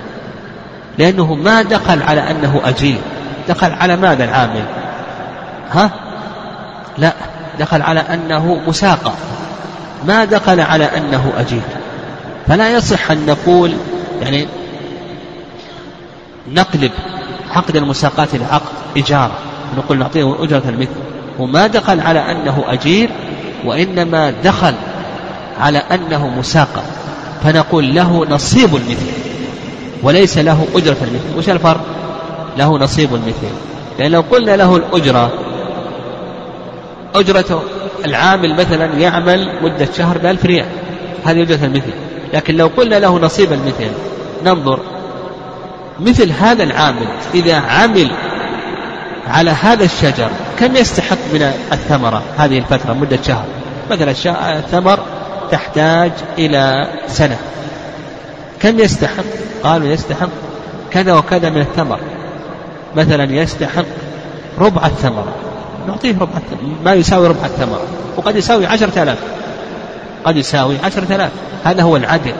لأنه 0.97 1.36
ما 1.36 1.62
دخل 1.62 2.04
على 2.04 2.32
أنه 2.32 2.62
أجير 2.65 2.97
دخل 3.49 3.71
على 3.71 3.95
ماذا 3.95 4.23
العامل؟ 4.23 4.63
ها؟ 5.71 5.91
لا 6.97 7.13
دخل 7.60 7.82
على 7.82 7.99
أنه 7.99 8.62
مساقى 8.67 9.12
ما 10.07 10.25
دخل 10.25 10.59
على 10.59 10.83
أنه 10.85 11.33
أجير 11.38 11.62
فلا 12.47 12.69
يصح 12.69 13.12
أن 13.12 13.25
نقول 13.25 13.73
يعني 14.21 14.47
نقلب 16.51 16.91
عقد 17.49 17.75
المساقات 17.75 18.35
إلى 18.35 18.45
عقد 18.45 18.69
إجارة 18.97 19.31
نقول 19.77 19.97
نعطيه 19.99 20.43
أجرة 20.43 20.63
المثل. 20.69 20.89
وما 21.39 21.67
دخل 21.67 21.99
على 21.99 22.19
أنه 22.19 22.63
أجير 22.67 23.09
وإنما 23.65 24.33
دخل 24.43 24.73
على 25.59 25.77
أنه 25.77 26.27
مساقى 26.27 26.81
فنقول 27.43 27.95
له 27.95 28.25
نصيب 28.29 28.75
المثل 28.75 29.12
وليس 30.03 30.38
له 30.38 30.67
أجرة 30.75 30.97
المثل. 31.01 31.38
وش 31.38 31.49
الفرق؟ 31.49 31.81
له 32.57 32.77
نصيب 32.77 33.15
المثل. 33.15 33.53
لأن 33.99 34.12
لو 34.12 34.21
قلنا 34.21 34.55
له 34.55 34.75
الأجرة 34.75 35.31
أجرة 37.15 37.63
العامل 38.05 38.53
مثلا 38.53 38.85
يعمل 38.85 39.49
مدة 39.61 39.87
شهر 39.97 40.17
بألف 40.17 40.45
ريال. 40.45 40.65
هذه 41.25 41.43
أجرة 41.43 41.65
المثل. 41.65 41.93
لكن 42.33 42.57
لو 42.57 42.67
قلنا 42.77 42.95
له 42.95 43.19
نصيب 43.19 43.53
المثل 43.53 43.91
ننظر. 44.45 44.79
مثل 45.99 46.31
هذا 46.31 46.63
العامل 46.63 47.07
إذا 47.33 47.55
عمل 47.55 48.11
على 49.27 49.51
هذا 49.51 49.83
الشجر 49.83 50.29
كم 50.59 50.75
يستحق 50.75 51.17
من 51.33 51.41
الثمرة 51.71 52.23
هذه 52.37 52.57
الفترة 52.57 52.93
مدة 52.93 53.19
شهر؟ 53.21 53.45
مثلا 53.91 54.11
الثمر 54.59 54.99
تحتاج 55.51 56.11
إلى 56.37 56.87
سنة. 57.07 57.37
كم 58.59 58.79
يستحق؟ 58.79 59.23
قالوا 59.63 59.87
يستحق 59.87 60.29
كذا 60.91 61.13
وكذا 61.13 61.49
من 61.49 61.61
الثمر. 61.61 61.99
مثلا 62.95 63.23
يستحق 63.23 63.85
ربع 64.59 64.85
الثمرة. 64.85 65.33
نعطيه 65.87 66.15
ربع 66.19 66.31
ما 66.85 66.93
يساوي 66.93 67.27
ربع 67.27 67.45
الثمرة 67.45 67.81
وقد 68.17 68.35
يساوي 68.35 68.65
عشرة 68.65 69.03
آلاف. 69.03 69.17
قد 70.25 70.37
يساوي 70.37 70.77
عشرة 70.83 71.15
آلاف. 71.15 71.31
هذا 71.63 71.83
هو 71.83 71.97
العدل. 71.97 72.33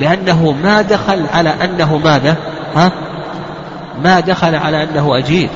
لأنه 0.00 0.52
ما 0.52 0.82
دخل 0.82 1.26
على 1.32 1.50
أنه 1.50 1.98
ماذا؟ 1.98 2.36
ها؟ 2.76 2.92
ما 4.04 4.20
دخل 4.20 4.54
على 4.54 4.82
أنه 4.82 5.18
أجير. 5.18 5.48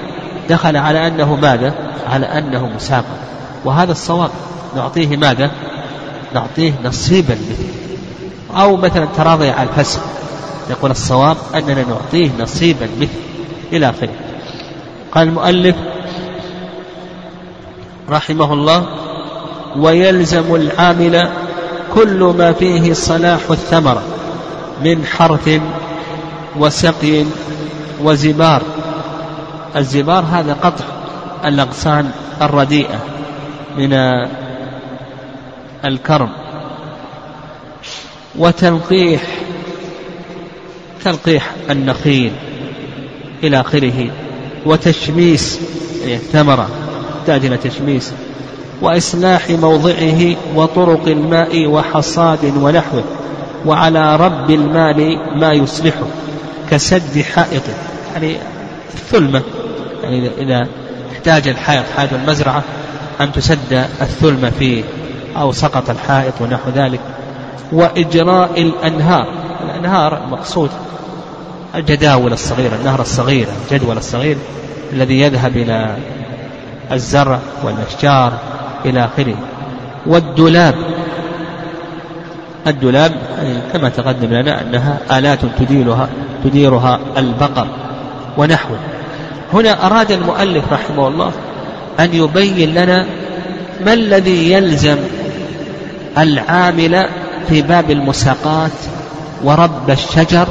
دخل 0.51 0.77
على 0.77 1.07
أنه 1.07 1.35
ماذا؟ 1.37 1.75
على 2.11 2.27
أنه 2.27 2.67
مساقط. 2.67 3.19
وهذا 3.65 3.93
الصواب. 3.93 4.31
نعطيه 4.77 5.17
ماذا؟ 5.17 5.51
نعطيه 6.35 6.73
نصيبا 6.85 7.35
مثل 7.35 7.69
أو 8.61 8.77
مثلا 8.77 9.09
تراضي 9.17 9.51
على 9.51 9.69
الفسق. 9.69 10.01
يقول 10.71 10.91
الصواب 10.91 11.37
أننا 11.55 11.85
نعطيه 11.89 12.31
نصيبا 12.39 12.89
مثل 13.01 13.11
إلى 13.73 13.91
آخره. 13.91 14.09
قال 15.13 15.29
المؤلف 15.29 15.77
رحمه 18.11 18.53
الله 18.53 18.87
ويلزم 19.77 20.55
العامل 20.55 21.31
كل 21.95 22.35
ما 22.39 22.53
فيه 22.53 22.93
صلاح 22.93 23.41
الثمرة 23.51 24.03
من 24.85 25.07
حرث 25.07 25.61
وسقي 26.59 27.25
وزبار. 28.03 28.63
الزبار 29.77 30.25
هذا 30.25 30.53
قطع 30.63 30.85
الأغصان 31.45 32.11
الرديئة 32.43 32.99
من 33.79 33.93
الكرم. 35.85 36.31
وتلقيح 38.39 39.23
تلقيح 41.05 41.51
النخيل 41.71 42.33
إلى 43.43 43.61
آخره 43.61 44.11
وتشميس 44.67 45.61
الثمرة. 46.05 46.86
تحتاج 47.27 47.47
إلى 47.47 47.57
تشميس 47.57 48.13
وإصلاح 48.83 49.51
موضعه 49.51 50.37
وطرق 50.55 51.09
الماء 51.09 51.67
وحصاد 51.67 52.53
ونحوه 52.57 53.05
وعلى 53.67 54.17
رب 54.17 54.51
المال 54.51 55.19
ما 55.41 55.53
يصلحه 55.53 56.07
كسد 56.71 57.23
حائط 57.35 57.63
يعني 58.15 58.37
الثلمة 58.95 59.43
يعني 60.03 60.31
إذا 60.39 60.69
احتاج 61.13 61.49
الحائط 61.49 61.85
حائط 61.97 62.13
المزرعة 62.13 62.63
أن 63.21 63.33
تسد 63.33 63.87
الثلمة 64.01 64.51
فيه 64.51 64.85
أو 65.37 65.53
سقط 65.53 65.91
الحائط 65.91 66.35
ونحو 66.41 66.71
ذلك. 66.75 67.01
وإجراء 67.73 68.63
الأنهار 68.63 69.27
الأنهار 69.65 70.25
المقصود 70.25 70.71
الجداول 71.75 72.33
الصغيرة 72.33 72.75
النهر 72.81 73.01
الصغير 73.01 73.47
الجدول 73.65 73.97
الصغير 73.97 74.37
الذي 74.93 75.21
يذهب 75.21 75.57
إلى 75.57 75.97
الزرع 76.93 77.39
والأشجار 77.65 78.33
إلى 78.85 79.05
آخره. 79.05 79.37
والدولاب. 80.07 80.75
الدولاب 82.67 83.13
كما 83.73 83.89
تقدم 83.89 84.35
لنا 84.35 84.63
أنها 84.63 84.99
آلات 85.19 85.39
تديرها 85.59 86.09
تديرها 86.45 87.01
البقر 87.17 87.67
ونحوه. 88.39 88.79
هنا 89.53 89.87
أراد 89.87 90.13
المؤلف 90.13 90.73
رحمه 90.73 91.09
الله 91.09 91.33
أن 92.01 92.15
يبين 92.15 92.75
لنا 92.75 93.07
ما 93.85 93.93
الذي 93.93 94.53
يلزم 94.53 94.97
العامل 96.19 97.07
في 97.49 97.63
باب 97.63 97.91
المساقات 97.91 98.71
ورب 99.45 99.91
الشجر 99.91 100.47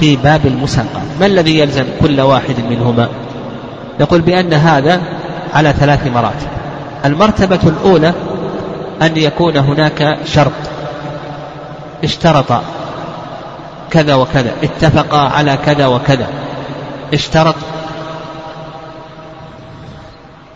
في 0.00 0.16
باب 0.16 0.46
المساقات. 0.46 1.02
ما 1.20 1.26
الذي 1.26 1.58
يلزم 1.58 1.84
كل 2.00 2.20
واحد 2.20 2.54
منهما؟ 2.70 3.08
يقول 4.00 4.20
بأن 4.20 4.52
هذا 4.52 5.00
على 5.54 5.72
ثلاث 5.72 6.06
مراتب 6.06 6.48
المرتبة 7.04 7.60
الأولى 7.64 8.12
أن 9.02 9.16
يكون 9.16 9.56
هناك 9.56 10.18
شرط. 10.24 10.52
اشترط 12.04 12.60
كذا 13.90 14.14
وكذا 14.14 14.52
اتفقا 14.62 15.18
على 15.18 15.58
كذا 15.66 15.86
وكذا. 15.86 16.26
اشترط 17.14 17.54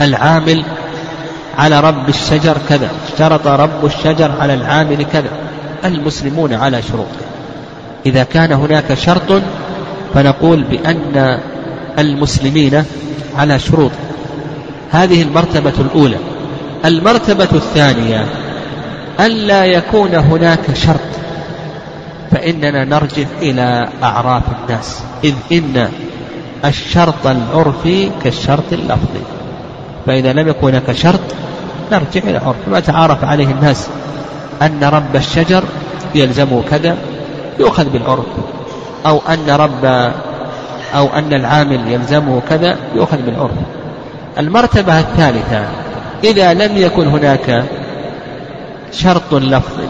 العامل 0.01 0.65
على 1.59 1.81
رب 1.81 2.09
الشجر 2.09 2.57
كذا 2.69 2.91
اشترط 3.09 3.47
رب 3.47 3.85
الشجر 3.85 4.31
على 4.41 4.55
العامل 4.55 5.05
كذا. 5.13 5.31
المسلمون 5.85 6.55
على 6.55 6.83
شروطه 6.83 7.27
إذا 8.07 8.25
كان 8.25 8.53
هناك 8.53 8.95
شرط 8.95 9.43
فنقول 10.15 10.63
بأن 10.63 11.41
المسلمين 11.99 12.85
على 13.37 13.59
شروط. 13.59 13.91
هذه 14.91 15.23
المرتبة 15.23 15.73
الأولى. 15.79 16.19
المرتبة 16.85 17.49
الثانية 17.53 18.27
ألا 19.21 19.65
يكون 19.65 20.15
هناك 20.15 20.75
شرط 20.75 21.01
فإننا 22.31 22.85
نرجع 22.85 23.27
إلى 23.43 23.89
أعراف 24.03 24.43
الناس. 24.63 25.03
إذ 25.25 25.35
إن 25.53 25.89
الشرط 26.65 27.27
العرفي 27.27 28.11
كالشرط 28.25 28.73
اللفظي 28.73 29.23
فإذا 30.07 30.33
لم 30.33 30.49
يكن 30.49 30.69
هناك 30.69 30.93
شرط 30.93 31.21
نرجع 31.93 32.21
إلى 32.31 32.39
عرف 32.39 32.57
ما 32.71 32.81
تعارف 32.81 33.25
عليه 33.25 33.47
الناس 33.47 33.89
أن 34.63 34.85
رب 34.85 35.17
الشجر 35.17 35.65
يلزمه 36.15 36.63
كذا 36.71 36.97
يؤخذ 37.61 37.89
بالعرف. 37.89 38.27
أو 39.07 39.21
أن 39.29 39.51
رب 39.51 39.85
أو 40.95 41.07
أن 41.07 41.33
العامل 41.33 41.93
يلزمه 41.93 42.43
كذا 42.49 42.77
يؤخذ 42.95 43.17
بالعرف. 43.17 43.78
المرتبة 44.39 44.99
الثالثة 44.99 45.69
إذا 46.25 46.55
لم 46.55 46.77
يكن 46.77 47.07
هناك 47.07 47.65
شرط 48.93 49.35
لفظي 49.35 49.89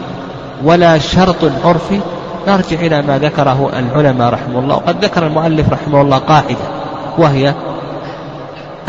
ولا 0.63 0.97
شرط 0.97 1.51
عرفي 1.65 1.99
نرجع 2.47 2.79
إلى 2.79 3.01
ما 3.01 3.17
ذكره 3.17 3.71
العلماء 3.79 4.33
رحمه 4.33 4.59
الله 4.59 4.75
وقد 4.75 5.05
ذكر 5.05 5.27
المؤلف 5.27 5.69
رحمه 5.69 6.01
الله 6.01 6.17
قاعدة 6.17 6.55
وهي 7.17 7.53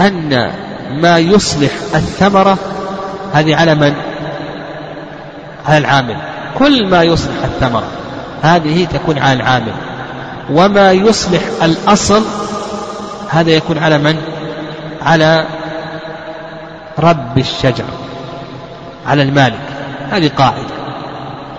أن 0.00 0.50
ما 0.90 1.18
يصلح 1.18 1.70
الثمرة 1.94 2.58
هذه 3.32 3.56
على 3.56 3.74
من؟ 3.74 3.94
على 5.66 5.78
العامل 5.78 6.16
كل 6.58 6.88
ما 6.88 7.02
يصلح 7.02 7.44
الثمرة 7.44 7.88
هذه 8.42 8.84
تكون 8.84 9.18
على 9.18 9.32
العامل 9.32 9.72
وما 10.50 10.92
يصلح 10.92 11.40
الأصل 11.62 12.22
هذا 13.28 13.50
يكون 13.50 13.78
على 13.78 13.98
من؟ 13.98 14.16
على 15.02 15.46
رب 16.98 17.38
الشجر 17.38 17.84
على 19.06 19.22
المالك. 19.22 19.60
هذه 20.10 20.30
قاعدة. 20.38 20.80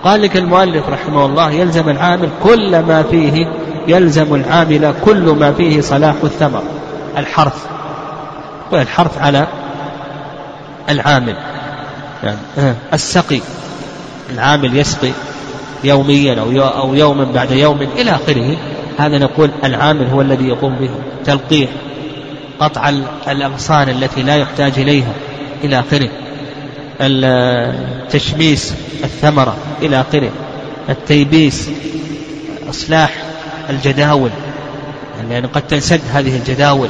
قال 0.04 0.22
لك 0.22 0.36
المؤلف 0.36 0.88
رحمه 0.88 1.26
الله 1.26 1.50
يلزم 1.50 1.88
العامل 1.88 2.28
كل 2.42 2.78
ما 2.78 3.02
فيه 3.02 3.46
يلزم 3.88 4.34
العامل 4.34 4.94
كل 5.04 5.36
ما 5.40 5.52
فيه 5.52 5.80
صلاح 5.80 6.14
الثمر 6.24 6.62
الحرث. 7.18 7.66
والحرث 8.72 9.18
على 9.18 9.46
العامل. 10.88 11.36
يعني 12.24 12.38
السقي. 12.92 13.40
العامل 14.30 14.76
يسقي 14.76 15.10
يوميا 15.84 16.40
أو 16.40 16.62
أو 16.68 16.94
يوما 16.94 17.24
بعد 17.34 17.50
يوم 17.50 17.82
إلى 17.82 18.10
آخره. 18.10 18.56
هذا 18.98 19.18
نقول 19.18 19.50
العامل 19.64 20.06
هو 20.06 20.20
الذي 20.20 20.48
يقوم 20.48 20.74
به. 20.74 20.90
تلقيح. 21.24 21.70
قطع 22.62 22.88
الأغصان 23.28 23.88
التي 23.88 24.22
لا 24.22 24.36
يحتاج 24.36 24.78
إليها 24.78 25.12
إلى 25.64 25.80
آخره. 25.80 26.08
تشميس 28.10 28.74
الثمرة 29.04 29.56
إلى 29.82 30.00
آخره. 30.00 30.30
التيبيس 30.88 31.70
إصلاح 32.70 33.14
الجداول. 33.70 34.30
يعني 35.30 35.46
قد 35.46 35.62
تنسد 35.66 36.00
هذه 36.12 36.36
الجداول 36.36 36.88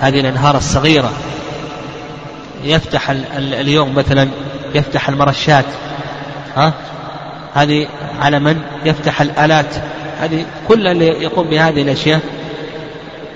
هذه 0.00 0.20
الأنهار 0.20 0.56
الصغيرة. 0.56 1.12
يفتح 2.64 3.10
اليوم 3.36 3.94
مثلا 3.94 4.28
يفتح 4.74 5.08
المرشات. 5.08 5.64
ها؟ 6.56 6.72
هذه 7.54 7.86
على 8.20 8.38
من؟ 8.38 8.60
يفتح 8.84 9.20
الآلات. 9.20 9.74
هذه 10.20 10.44
كل 10.68 10.86
اللي 10.86 11.06
يقوم 11.06 11.48
بهذه 11.48 11.82
الأشياء 11.82 12.20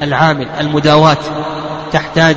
العامل 0.03 0.47
المداواة 0.61 1.17
تحتاج 1.95 2.37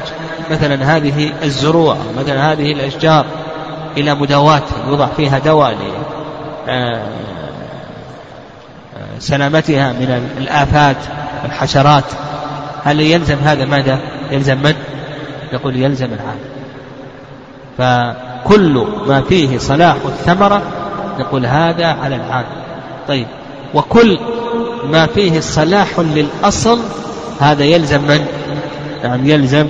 مثلا 0.51 0.97
هذه 0.97 1.33
الزروع 1.43 1.97
مثلا 2.17 2.51
هذه 2.51 2.71
الأشجار 2.71 3.25
إلى 3.97 4.15
مداواة 4.15 4.63
يوضع 4.87 5.07
فيها 5.17 5.39
دواء 5.39 5.77
آه، 6.67 7.01
سلامتها 9.19 9.91
من 9.91 10.29
الآفات 10.37 10.97
والحشرات 11.43 12.03
هل 12.83 12.99
يلزم 12.99 13.37
هذا 13.43 13.65
ماذا؟ 13.65 13.99
يلزم 14.31 14.57
من؟ 14.57 14.75
يقول 15.53 15.75
يلزم 15.75 16.07
العامل 16.13 16.47
فكل 17.77 18.87
ما 19.07 19.21
فيه 19.21 19.57
صلاح 19.57 19.95
الثمرة 20.05 20.61
نقول 21.19 21.45
هذا 21.45 21.85
على 21.85 22.15
العامل 22.15 22.47
طيب 23.07 23.27
وكل 23.73 24.19
ما 24.89 25.05
فيه 25.05 25.39
صلاح 25.39 25.99
للأصل 25.99 26.79
هذا 27.39 27.63
يلزم 27.63 28.01
من؟ 28.01 28.25
نعم 29.03 29.27
يلزم 29.27 29.67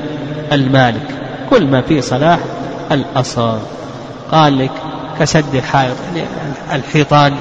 المالك 0.51 1.07
كل 1.49 1.65
ما 1.65 1.81
فيه 1.81 2.01
صلاح 2.01 2.39
الأصل 2.91 3.59
قال 4.31 4.57
لك 4.57 4.71
كسد 5.19 5.55
الحائط 5.55 5.95
يعني 6.15 6.27
الحيطان 6.73 7.35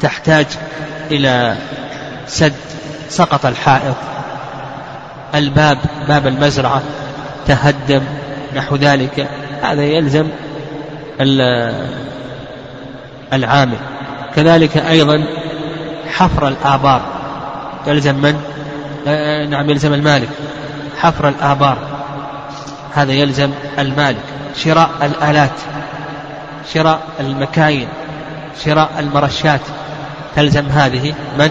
تحتاج 0.00 0.46
إلى 1.10 1.56
سد 2.26 2.52
سقط 3.08 3.46
الحائط. 3.46 3.94
الباب 5.34 5.78
باب 6.08 6.26
المزرعة 6.26 6.82
تهدم 7.46 8.02
نحو 8.56 8.76
ذلك. 8.76 9.28
هذا 9.62 9.82
يلزم 9.82 10.28
العامل. 13.32 13.78
كذلك 14.36 14.76
أيضا 14.76 15.24
حفر 16.08 16.48
الآبار 16.48 17.02
يلزم 17.86 18.14
من؟ 18.14 18.40
آه، 19.08 19.46
نعم 19.46 19.70
يلزم 19.70 19.94
المالك. 19.94 20.28
حفر 20.98 21.28
الآبار. 21.28 21.78
هذا 22.94 23.12
يلزم 23.12 23.50
المالك. 23.78 24.24
شراء 24.56 24.90
الآلات. 25.02 25.60
شراء 26.72 27.00
المكاين. 27.20 27.88
شراء 28.64 28.90
المرشات. 28.98 29.60
تلزم 30.36 30.66
هذه 30.66 31.14
من؟ 31.38 31.50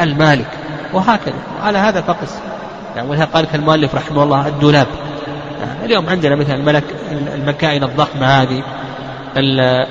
المالك. 0.00 0.48
وهكذا. 0.92 1.34
على 1.62 1.78
هذا 1.78 2.00
فقس. 2.00 2.38
يعني 2.96 3.24
قال 3.24 3.46
المؤلف 3.54 3.94
رحمه 3.94 4.22
الله 4.22 4.48
الدولاب. 4.48 4.86
يعني 5.60 5.84
اليوم 5.84 6.08
عندنا 6.08 6.36
مثلا 6.36 6.54
الملك 6.54 6.84
المكاين 7.34 7.84
الضخمة 7.84 8.26
هذه 8.26 8.62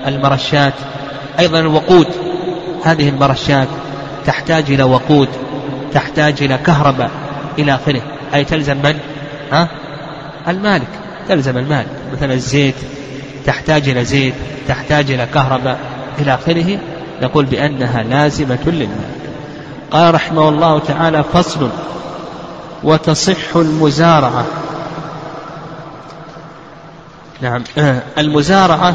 المرشات. 0.07 0.73
أيضا 1.39 1.59
الوقود. 1.59 2.07
هذه 2.85 3.09
المرشات 3.09 3.67
تحتاج 4.25 4.71
إلى 4.71 4.83
وقود. 4.83 5.29
تحتاج 5.93 6.43
إلى 6.43 6.57
كهرباء 6.57 7.11
إلى 7.59 7.75
آخره. 7.75 8.01
أي 8.33 8.43
تلزم 8.43 8.77
من؟ 8.77 8.99
ها؟ 9.51 9.67
المالك. 10.47 10.87
تلزم 11.29 11.57
المالك 11.57 11.87
مثلا 12.13 12.33
الزيت 12.33 12.75
تحتاج 13.45 13.89
إلى 13.89 14.05
زيت 14.05 14.33
تحتاج 14.67 15.11
إلى 15.11 15.25
كهرباء 15.33 15.79
إلى 16.19 16.33
آخره. 16.33 16.79
نقول 17.21 17.45
بأنها 17.45 18.03
لازمة 18.03 18.59
للمالك 18.65 19.19
قال 19.91 20.13
رحمه 20.13 20.49
الله 20.49 20.79
تعالى 20.79 21.23
فصل 21.33 21.69
وتصح 22.83 23.55
المزارعة. 23.55 24.45
نعم. 27.41 27.63
المزارعة 28.17 28.93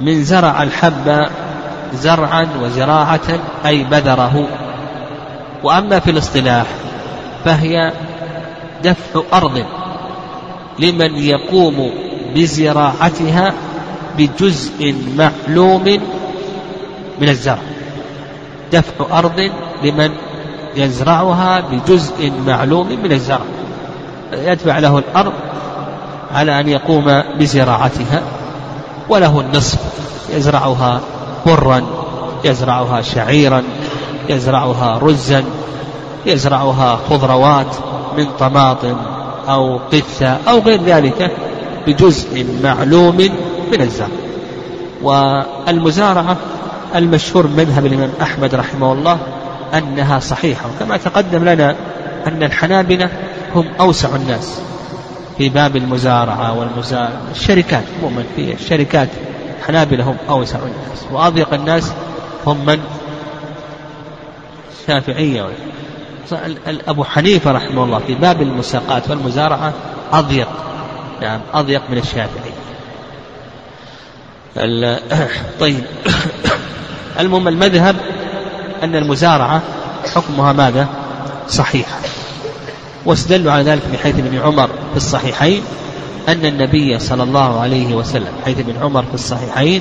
من 0.00 0.24
زرع 0.24 0.62
الحب 0.62 1.26
زرعا 1.94 2.48
وزراعة 2.60 3.40
أي 3.66 3.84
بذره. 3.84 4.48
وأما 5.64 5.98
في 5.98 6.10
الاصطلاح 6.10 6.66
فهي 7.44 7.92
دفع 8.84 9.22
أرض 9.32 9.64
لمن 10.78 11.16
يقوم 11.16 11.90
بزراعتها 12.34 13.54
بجزء 14.18 14.94
معلوم 15.16 15.84
من 17.20 17.28
الزرع. 17.28 17.58
دفع 18.72 19.18
أرض 19.18 19.50
لمن 19.84 20.10
يزرعها 20.76 21.60
بجزء 21.60 22.32
معلوم 22.46 22.88
من 23.02 23.12
الزرع. 23.12 23.44
يدفع 24.32 24.78
له 24.78 24.98
الأرض 24.98 25.32
على 26.34 26.60
أن 26.60 26.68
يقوم 26.68 27.22
بزراعتها 27.38 28.22
وله 29.08 29.40
النصف. 29.40 29.78
يزرعها 30.32 31.00
برا 31.46 31.82
يزرعها 32.44 33.02
شعيرا. 33.02 33.62
يزرعها 34.28 34.98
رزا 34.98 35.44
يزرعها 36.26 37.00
خضروات 37.10 37.76
من 38.18 38.26
طماطم 38.38 38.96
أو 39.48 39.76
قثة 39.92 40.38
أو 40.48 40.58
غير 40.58 40.82
ذلك 40.82 41.30
بجزء 41.86 42.46
معلوم 42.62 43.16
من 43.72 43.80
الزرع. 43.80 44.08
والمزارعة 45.02 46.36
المشهور 46.94 47.46
مذهب 47.46 47.86
الإمام 47.86 48.10
أحمد 48.22 48.54
رحمه 48.54 48.92
الله 48.92 49.18
أنها 49.74 50.18
صحيحة 50.18 50.68
وكما 50.68 50.96
تقدم 50.96 51.44
لنا 51.44 51.76
أن 52.26 52.42
الحنابلة 52.42 53.08
هم 53.54 53.64
أوسع 53.80 54.08
الناس 54.16 54.60
في 55.38 55.48
باب 55.48 55.76
المزارعة 55.76 56.58
والمزارعة 56.58 57.20
الشركات 57.32 57.84
عموما 57.98 58.24
في 58.36 58.52
الشركات 58.52 59.08
الحنابلة 59.58 60.04
هم 60.04 60.16
أوسع 60.28 60.58
الناس 60.58 61.04
وأضيق 61.12 61.54
الناس 61.54 61.92
هم 62.46 62.66
من؟ 62.66 62.78
الشافعية. 64.80 65.48
أبو 66.88 67.04
حنيفة 67.04 67.52
رحمه 67.52 67.84
الله 67.84 67.98
في 67.98 68.14
باب 68.14 68.42
المساقات 68.42 69.10
والمزارعة 69.10 69.72
أضيق 70.12 70.48
نعم 71.20 71.40
أضيق 71.54 71.82
من 71.90 71.98
الشافعي. 71.98 72.52
طيب. 75.60 75.84
المهم 77.20 77.48
المذهب 77.48 77.96
أن 78.82 78.96
المزارعة 78.96 79.62
حكمها 80.14 80.52
ماذا؟ 80.52 80.88
صحيحة. 81.48 81.98
واستدلوا 83.06 83.52
على 83.52 83.62
ذلك 83.62 83.82
بحيث 83.92 84.18
ابن 84.18 84.38
عمر 84.38 84.66
في 84.66 84.96
الصحيحين 84.96 85.62
أن 86.28 86.46
النبي 86.46 86.98
صلى 86.98 87.22
الله 87.22 87.60
عليه 87.60 87.94
وسلم 87.94 88.32
حيث 88.44 88.58
ابن 88.58 88.74
عمر 88.82 89.02
في 89.02 89.14
الصحيحين 89.14 89.80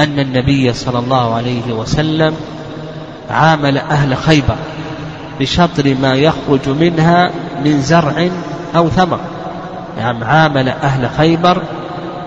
أن 0.00 0.18
النبي 0.18 0.72
صلى 0.72 0.98
الله 0.98 1.34
عليه 1.34 1.72
وسلم 1.72 2.36
عامل 3.30 3.78
أهل 3.78 4.16
خيبر 4.16 4.56
بشطر 5.40 5.94
ما 6.02 6.14
يخرج 6.14 6.68
منها 6.68 7.30
من 7.64 7.80
زرع 7.80 8.28
أو 8.76 8.88
ثمر. 8.88 9.20
يعني 9.98 10.24
عامل 10.24 10.68
أهل 10.68 11.10
خيبر 11.10 11.62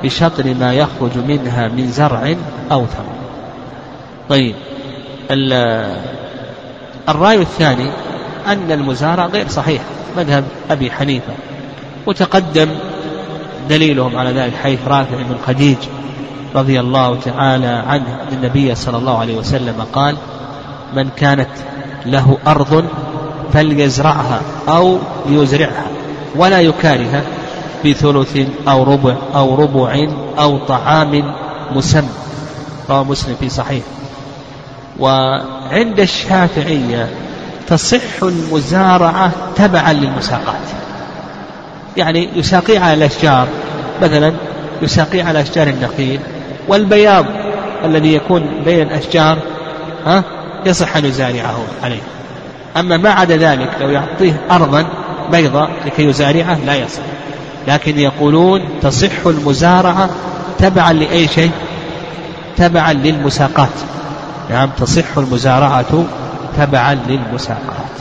بشطر 0.04 0.54
ما 0.60 0.74
يخرج 0.74 1.18
منها 1.28 1.68
من 1.68 1.88
زرع 1.88 2.36
أو 2.72 2.86
ثمر. 2.86 3.16
طيب 4.30 4.56
الرأي 7.10 7.42
الثاني 7.42 7.92
أن 8.48 8.72
المزارع 8.72 9.26
غير 9.26 9.48
صحيح 9.48 9.82
مذهب 10.18 10.44
أبي 10.72 10.92
حنيفة 10.92 11.34
وتقدم 12.06 12.70
دليلهم 13.70 14.18
على 14.18 14.32
ذلك 14.32 14.54
حيث 14.56 14.80
رافع 14.88 15.16
بن 15.16 15.36
خديج 15.48 15.78
رضي 16.56 16.80
الله 16.80 17.20
تعالى 17.20 17.68
عنه 17.68 18.22
أن 18.22 18.38
النبي 18.38 18.76
صلى 18.76 18.98
الله 18.98 19.20
عليه 19.20 19.36
وسلم 19.36 19.86
قال 19.94 20.18
من 20.96 21.10
كانت 21.18 21.50
له 22.06 22.38
أرض 22.48 22.86
فليزرعها 23.54 24.42
أو 24.68 24.98
ليزرعها 25.26 25.86
ولا 26.36 26.62
يكاره 26.62 27.24
بثلث 27.86 28.38
أو 28.68 28.84
ربع 28.84 29.16
أو 29.36 29.56
ربع 29.56 30.08
أو 30.40 30.58
طعام 30.58 31.34
مسمى 31.76 32.10
رواه 32.90 33.04
مسلم 33.04 33.36
في 33.40 33.50
صحيح. 33.50 33.84
وعند 35.00 36.00
الشافعية 36.00 37.10
تصح 37.68 38.24
المزارعة 38.24 39.32
تبعا 39.56 39.94
للمساقات. 39.94 40.68
يعني 41.98 42.30
يساقي 42.36 42.78
على 42.78 42.94
الأشجار 42.94 43.48
مثلا 44.02 44.34
يساقي 44.82 45.22
على 45.22 45.42
أشجار 45.42 45.68
النخيل 45.68 46.20
والبياض 46.68 47.26
الذي 47.86 48.14
يكون 48.14 48.64
بين 48.66 48.88
الأشجار 48.88 49.38
ها؟ 50.06 50.24
يصح 50.66 50.98
أن 50.98 51.06
يزارعه 51.06 51.60
عليه. 51.84 52.02
أما 52.78 52.98
ما 52.98 53.10
عدا 53.10 53.38
ذلك 53.38 53.70
لو 53.82 53.90
يعطيه 53.90 54.42
أرضا 54.52 54.86
بيضاء 55.32 55.70
لكي 55.86 56.04
يزارعه 56.04 56.58
لا 56.66 56.76
يصح. 56.76 57.02
لكن 57.68 58.00
يقولون 58.00 58.62
تصح 58.82 59.26
المزارعة 59.26 60.10
تبعا 60.60 60.94
لأي 60.94 61.28
شيء؟ 61.28 61.52
تبعا 62.58 62.94
للمساقات. 62.94 63.70
نعم 64.50 64.70
تصح 64.78 65.18
المزارعة 65.18 66.06
تبعا 66.58 66.98
للمساقات. 67.08 67.92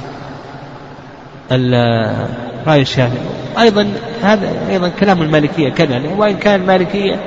رأي 2.66 2.80
الشافعي 2.82 3.18
أيضا 3.58 3.92
هذا 4.22 4.48
أيضا 4.70 4.88
كلام 4.88 5.22
المالكية 5.22 5.68
كذا. 5.68 6.02
وإن 6.16 6.36
كان 6.36 6.60
المالكية 6.60 7.20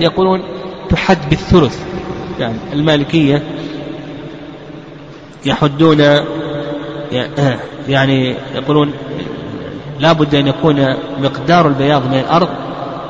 يقولون 0.00 0.42
تحد 0.90 1.18
بالثلث. 1.30 1.78
يعني 2.38 2.54
المالكية 2.72 3.42
يحدون 5.46 6.00
يعني 7.88 8.36
يقولون 8.54 8.92
لا 9.98 10.12
بد 10.12 10.34
أن 10.34 10.46
يكون 10.46 10.96
مقدار 11.22 11.68
البياض 11.68 12.06
من 12.06 12.18
الأرض 12.18 12.48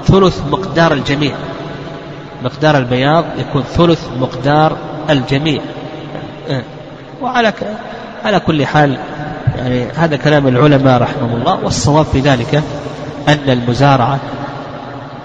ثلث 0.05 0.43
مقدار 0.51 0.93
الجميع. 0.93 1.35
مقدار 2.45 2.79
البياض 2.79 3.25
يكون 3.39 3.63
ثلث 3.63 4.09
مقدار 4.21 4.77
الجميع. 5.11 5.61
وعلى 7.23 7.53
على 8.25 8.41
كل 8.41 8.67
حال 8.67 8.99
يعني 9.57 9.85
هذا 9.85 10.17
كلام 10.17 10.49
العلماء 10.49 11.03
رحمهم 11.03 11.35
الله 11.37 11.65
والصواب 11.65 12.05
في 12.05 12.21
ذلك 12.21 12.63
أن 13.29 13.51
المزارعة 13.51 14.19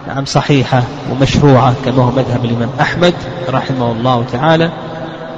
نعم 0.08 0.26
صحيحة 0.26 0.84
ومشروعة 1.12 1.74
كما 1.86 2.04
هو 2.04 2.12
مذهب 2.12 2.46
الإمام 2.46 2.70
أحمد 2.82 3.14
رحمه 3.50 3.92
الله 3.92 4.26
تعالى. 4.32 4.72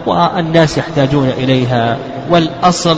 والناس 0.05 0.77
يحتاجون 0.77 1.29
إليها 1.29 1.97
والأصل 2.29 2.97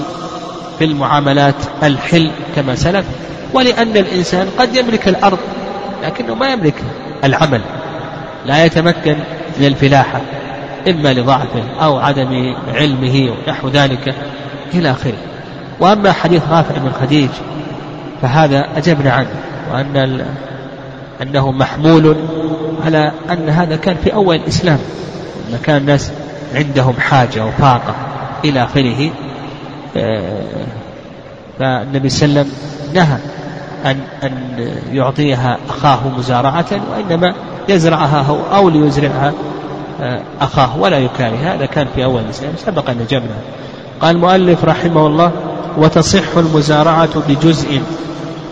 في 0.79 0.85
المعاملات 0.85 1.55
الحل 1.83 2.31
كما 2.55 2.75
سلف 2.75 3.05
ولأن 3.53 3.97
الإنسان 3.97 4.47
قد 4.59 4.75
يملك 4.75 5.07
الأرض 5.07 5.39
لكنه 6.03 6.35
ما 6.35 6.49
يملك 6.49 6.75
العمل 7.23 7.61
لا 8.45 8.65
يتمكن 8.65 9.15
من 9.59 9.65
الفلاحة 9.65 10.21
إما 10.87 11.13
لضعفه 11.13 11.63
أو 11.81 11.97
عدم 11.97 12.55
علمه 12.73 13.31
ونحو 13.47 13.69
ذلك 13.69 14.15
إلى 14.73 14.91
آخره. 14.91 15.17
وأما 15.79 16.11
حديث 16.11 16.41
رافع 16.51 16.77
بن 16.77 16.91
خديج 16.91 17.29
فهذا 18.21 18.67
أجبنا 18.75 19.11
عنه 19.11 19.35
وأن 19.71 20.25
أنه 21.21 21.51
محمول 21.51 22.15
على 22.85 23.11
أن 23.31 23.49
هذا 23.49 23.75
كان 23.75 23.95
في 24.03 24.13
أول 24.13 24.35
الإسلام 24.35 24.79
لما 25.49 25.57
كان 25.63 25.77
الناس 25.77 26.11
عندهم 26.55 26.93
حاجة 26.99 27.45
وفاقة 27.45 27.95
إلى 28.45 28.63
آخره 28.63 29.09
فالنبي 31.59 32.09
صلى 32.09 32.25
الله 32.29 32.39
عليه 32.39 32.49
وسلم 32.49 32.51
نهى 32.93 33.17
أن 33.85 33.99
أن 34.23 34.33
يعطيها 34.91 35.57
أخاه 35.69 35.99
مزارعة 36.17 36.65
وإنما 36.91 37.33
يزرعها 37.69 38.21
هو 38.21 38.37
أو 38.55 38.69
ليزرعها 38.69 39.33
أخاه 40.41 40.77
ولا 40.79 40.99
يكاره. 40.99 41.35
هذا 41.35 41.65
كان 41.65 41.87
في 41.95 42.03
أول 42.03 42.21
الإسلام 42.21 42.53
سبق 42.57 42.89
أن 42.89 43.05
جبنا 43.09 43.35
قال 44.01 44.15
المؤلف 44.15 44.65
رحمه 44.65 45.07
الله 45.07 45.31
وتصح 45.77 46.37
المزارعة 46.37 47.09
بجزء 47.29 47.81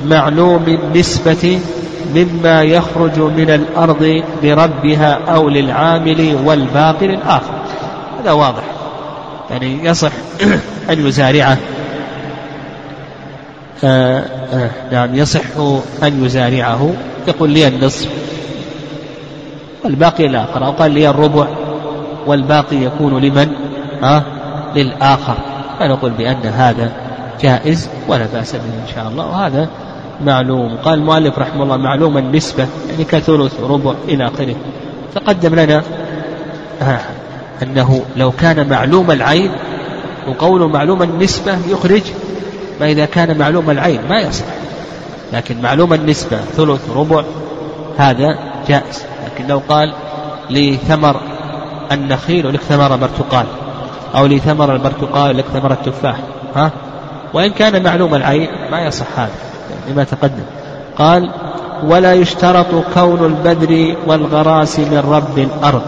معلوم 0.05 0.63
النسبة 0.67 1.59
مما 2.15 2.63
يخرج 2.63 3.19
من 3.19 3.49
الأرض 3.49 4.23
لربها 4.43 5.19
أو 5.27 5.49
للعامل 5.49 6.37
والباقي 6.45 7.07
للآخر 7.07 7.60
هذا 8.21 8.31
واضح. 8.31 8.63
يعني 9.51 9.85
يصح 9.85 10.11
أن 10.89 11.07
يزارعه. 11.07 11.57
آه 13.83 14.23
آه 14.53 14.69
نعم 14.91 15.15
يصح 15.15 15.41
أن 16.03 16.25
يزارعه. 16.25 16.93
يقول 17.27 17.49
لي 17.49 17.67
النصف. 17.67 18.09
والباقي 19.85 20.25
الآخر. 20.25 20.65
أو 20.65 20.71
قال 20.71 20.91
لي 20.91 21.09
الربع. 21.09 21.47
والباقي 22.27 22.75
يكون 22.75 23.21
لمن؟ 23.21 23.49
ها؟ 24.03 24.23
للآخر. 24.75 25.37
فنقول 25.79 26.11
بأن 26.11 26.45
هذا 26.45 26.91
جائز 27.41 27.89
ولا 28.07 28.25
بأس 28.33 28.55
به 28.55 28.61
إن 28.61 28.93
شاء 28.95 29.07
الله. 29.07 29.25
وهذا 29.25 29.67
معلوم. 30.25 30.77
قال 30.77 30.99
المؤلف 30.99 31.39
رحمه 31.39 31.63
الله 31.63 31.77
معلوم 31.77 32.17
النسبة 32.17 32.67
يعني 32.89 33.03
كثلث 33.03 33.59
ربع 33.63 33.93
إلى 34.07 34.27
آخره. 34.27 34.55
تقدم 35.15 35.55
لنا. 35.55 35.83
آه 36.81 36.99
أنه 37.63 38.01
لو 38.15 38.31
كان 38.31 38.69
معلوم 38.69 39.11
العين 39.11 39.51
وقوله 40.27 40.67
معلوم 40.67 41.03
النسبة 41.03 41.57
يخرج 41.67 42.01
ما 42.79 42.91
إذا 42.91 43.05
كان 43.05 43.37
معلوم 43.37 43.69
العين 43.69 44.01
ما 44.09 44.19
يصح. 44.19 44.45
لكن 45.33 45.61
معلوم 45.61 45.93
النسبة 45.93 46.37
ثلث 46.37 46.89
ربع 46.95 47.23
هذا 47.97 48.37
جائز. 48.67 49.03
لكن 49.25 49.47
لو 49.47 49.61
قال 49.69 49.93
لي 50.49 50.77
ثمر 50.87 51.21
النخيل 51.91 52.47
ولك 52.47 52.61
ثمر 52.61 52.95
برتقال 52.95 53.45
أو 54.15 54.25
لي 54.25 54.39
ثمر 54.39 54.73
البرتقال 54.75 55.35
ولك 55.35 55.45
ثمر 55.53 55.71
التفاح 55.71 56.15
ها؟ 56.55 56.71
وإن 57.33 57.51
كان 57.51 57.83
معلوم 57.83 58.15
العين 58.15 58.49
ما 58.71 58.81
يصح 58.81 59.19
هذا 59.19 59.31
لما 59.89 60.03
تقدم. 60.03 60.43
قال 60.97 61.31
ولا 61.83 62.13
يشترط 62.13 62.65
كون 62.93 63.25
البذر 63.25 63.95
والغراس 64.07 64.79
من 64.79 64.97
رب 64.97 65.37
الأرض. 65.37 65.81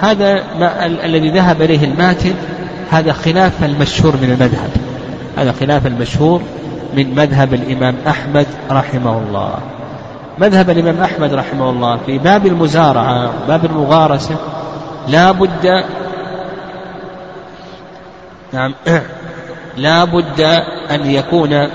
هذا 0.00 0.34
ما 0.58 0.86
الذي 0.86 1.30
ذهب 1.30 1.62
إليه 1.62 1.84
الماتن 1.84 2.34
هذا 2.90 3.12
خلاف 3.12 3.64
المشهور 3.64 4.16
من 4.16 4.30
المذهب. 4.30 4.70
هذا 5.38 5.52
خلاف 5.52 5.86
المشهور 5.86 6.42
من 6.96 7.14
مذهب 7.14 7.54
الإمام 7.54 7.96
أحمد 8.08 8.46
رحمه 8.70 9.18
الله. 9.18 9.54
مذهب 10.38 10.70
الإمام 10.70 11.00
أحمد 11.00 11.34
رحمه 11.34 11.70
الله 11.70 11.98
في 12.06 12.18
باب 12.18 12.46
المزارعة 12.46 13.32
باب 13.48 13.64
المغارسة 13.64 14.36
لا 15.08 15.32
بد 15.32 15.84
نعم 18.52 18.74
لا 19.76 20.04
بد 20.04 20.40
أن 20.90 21.10
يكون 21.10 21.68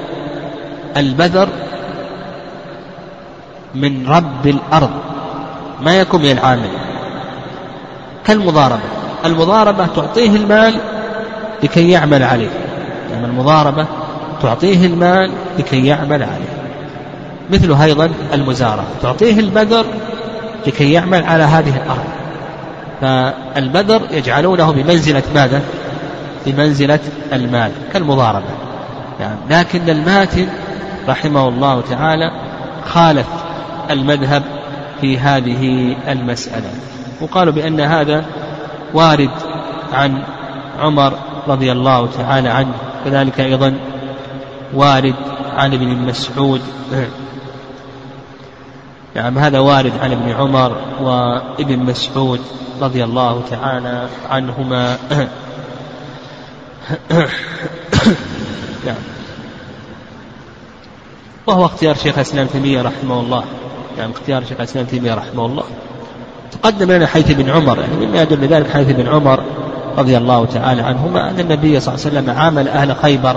البذر 0.98 1.50
من 3.76 4.08
رب 4.08 4.48
الأرض. 4.48 4.92
ما 5.82 6.00
يكون 6.00 6.22
من 6.22 6.32
العامل 6.32 6.91
كالمضاربة. 8.28 8.82
المضاربة 9.26 9.86
تعطيه 9.86 10.36
المال 10.36 10.76
لكي 11.64 11.90
يعمل 11.90 12.24
عليه. 12.24 12.50
يعني 13.12 13.26
المضاربة 13.26 13.86
تعطيه 14.42 14.86
المال 14.86 15.32
لكي 15.60 15.86
يعمل 15.86 16.24
عليه. 16.24 16.62
مثل 17.50 17.82
أيضا 17.82 18.10
المزارعة. 18.34 18.86
تعطيه 19.02 19.40
البذر 19.40 19.86
لكي 20.68 20.92
يعمل 20.92 21.24
على 21.24 21.44
هذه 21.44 21.74
الأرض. 21.76 22.06
فالبذر 23.02 24.02
يجعلونه 24.12 24.72
بمنزلة 24.72 25.24
ماذا؟ 25.36 25.62
بمنزلة 26.46 27.00
المال 27.34 27.72
كالمضاربة. 27.94 28.46
يعني 29.20 29.36
لكن 29.50 29.90
الماتن 29.90 30.48
رحمه 31.10 31.48
الله 31.48 31.82
تعالى 31.82 32.32
خالف 32.86 33.28
المذهب 33.92 34.44
في 35.02 35.20
هذه 35.20 35.96
المسألة. 36.08 36.72
وقالوا 37.22 37.54
بأن 37.54 37.80
هذا 37.80 38.26
وارد 38.94 39.32
عن 39.94 40.24
عمر 40.80 41.14
رضي 41.48 41.72
الله 41.72 42.08
تعالى 42.08 42.50
عنه 42.50 42.74
كذلك 43.06 43.40
أيضا 43.40 43.80
وارد 44.74 45.16
عن 45.56 45.74
ابن 45.74 45.88
مسعود. 45.88 46.62
نعم 49.16 49.38
هذا 49.38 49.60
وارد 49.60 49.92
عن 50.02 50.12
ابن 50.12 50.32
عمر 50.32 50.78
وابن 51.02 51.80
مسعود 51.80 52.40
رضي 52.82 53.04
الله 53.04 53.44
تعالى 53.50 54.08
عنهما. 54.30 54.98
نعم. 58.86 58.96
وهو 61.48 61.66
اختيار 61.66 61.96
شيخ 61.96 62.16
الإسلام 62.16 62.48
تيمية 62.48 62.82
رحمه 62.82 63.20
الله. 63.20 63.44
يعني 63.98 64.12
اختيار 64.12 64.44
شيخ 64.44 64.58
الإسلام 64.58 64.86
تيمية 64.86 65.14
رحمه 65.14 65.46
الله. 65.46 65.64
تقدم 66.52 66.92
لنا 66.92 67.08
حيث 67.08 67.32
ابن 67.32 67.50
عمر 67.50 67.80
يعني 67.80 68.06
مما 68.06 68.22
يدل 68.22 68.48
ذلك 68.48 68.70
حيث 68.70 68.90
ابن 68.90 69.08
عمر 69.08 69.44
رضي 69.98 70.18
الله 70.18 70.46
تعالى 70.46 70.82
عنهما 70.82 71.30
أن 71.30 71.40
النبي 71.40 71.80
صلى 71.80 71.96
الله 71.96 72.06
عليه 72.06 72.18
وسلم 72.20 72.40
عامل 72.40 72.68
أهل 72.68 72.96
خيبر 72.96 73.36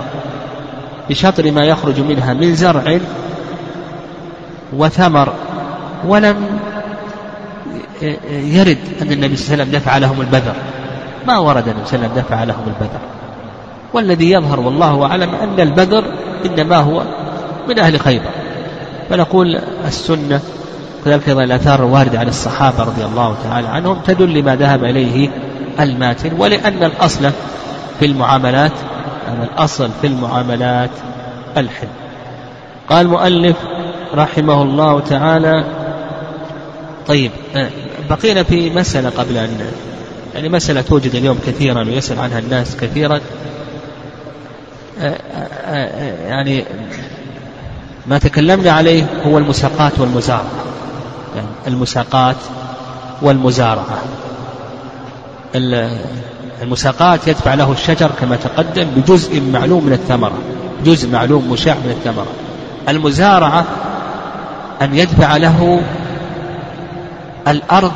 بشطر 1.09 1.51
ما 1.51 1.65
يخرج 1.65 1.99
منها 1.99 2.33
من 2.33 2.55
زرع 2.55 2.99
وثمر 4.73 5.33
ولم 6.07 6.59
يرد 8.31 8.77
أن 9.01 9.11
النبي 9.11 9.35
صلى 9.35 9.53
الله 9.53 9.63
عليه 9.63 9.63
وسلم 9.63 9.71
دفع 9.71 9.97
لهم 9.97 10.21
البذر. 10.21 10.55
ما 11.27 11.37
ورد 11.37 11.67
النبي 11.67 11.85
صلى 11.85 11.95
الله 11.95 12.09
عليه 12.09 12.13
وسلم 12.13 12.23
دفع 12.23 12.43
لهم 12.43 12.63
البذر. 12.67 12.99
والذي 13.93 14.31
يظهر 14.31 14.59
والله 14.59 15.05
أعلم 15.05 15.35
أن 15.35 15.59
البذر 15.59 16.03
إنما 16.45 16.77
هو 16.77 17.03
من 17.69 17.79
أهل 17.79 17.99
خيبر. 17.99 18.29
فنقول 19.09 19.59
السنة 19.87 20.41
كذلك 21.05 21.29
أيضا 21.29 21.43
الآثار 21.43 21.79
الواردة 21.79 22.19
عن 22.19 22.27
الصحابة 22.27 22.83
رضي 22.83 23.05
الله 23.05 23.35
تعالى 23.43 23.67
عنهم 23.67 23.99
تدل 23.99 24.33
لما 24.33 24.55
ذهب 24.55 24.83
إليه 24.83 25.29
الماتن 25.79 26.33
ولأن 26.37 26.83
الأصل 26.83 27.31
في 27.99 28.05
المعاملات 28.05 28.71
أن 29.27 29.43
الأصل 29.43 29.89
في 30.01 30.07
المعاملات 30.07 30.89
الحل. 31.57 31.87
قال 32.89 33.05
المؤلف 33.05 33.55
رحمه 34.13 34.61
الله 34.61 34.99
تعالى 34.99 35.63
طيب 37.07 37.31
آه، 37.55 37.69
بقينا 38.09 38.43
في 38.43 38.69
مسألة 38.69 39.09
قبل 39.09 39.37
أن 39.37 39.59
يعني 40.35 40.49
مسألة 40.49 40.81
توجد 40.81 41.15
اليوم 41.15 41.39
كثيرا 41.47 41.83
ويسأل 41.83 42.19
عنها 42.19 42.39
الناس 42.39 42.77
كثيرا. 42.77 43.19
آه، 44.99 45.17
آه، 45.65 46.27
يعني 46.27 46.65
ما 48.07 48.17
تكلمنا 48.17 48.71
عليه 48.71 49.03
هو 49.25 49.37
المساقات 49.37 49.99
والمزارعة 49.99 50.74
يعني 51.35 51.47
المساقات 51.67 52.35
والمزارعة. 53.21 53.97
المساقات 56.61 57.27
يدفع 57.27 57.53
له 57.53 57.71
الشجر 57.71 58.11
كما 58.21 58.35
تقدم 58.35 58.83
بجزء 58.83 59.41
معلوم 59.41 59.85
من 59.85 59.93
الثمرة 59.93 60.37
جزء 60.85 61.09
معلوم 61.09 61.51
مشاع 61.51 61.75
من 61.75 61.91
الثمرة. 61.91 62.27
المزارعة 62.89 63.65
أن 64.81 64.95
يدفع 64.95 65.37
له 65.37 65.81
الأرض 67.47 67.91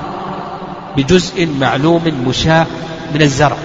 بجزء 0.97 1.49
معلوم 1.59 2.23
مشاع 2.27 2.65
من 3.15 3.21
الزرع. 3.21 3.57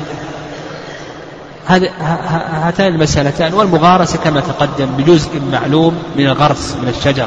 هاتان 1.68 2.94
المسألتان 2.94 3.54
والمغارسة 3.54 4.18
كما 4.18 4.40
تقدم 4.40 4.86
بجزء 4.98 5.40
معلوم 5.52 6.02
من 6.16 6.26
الغرس 6.26 6.76
من 6.82 6.88
الشجر. 6.88 7.26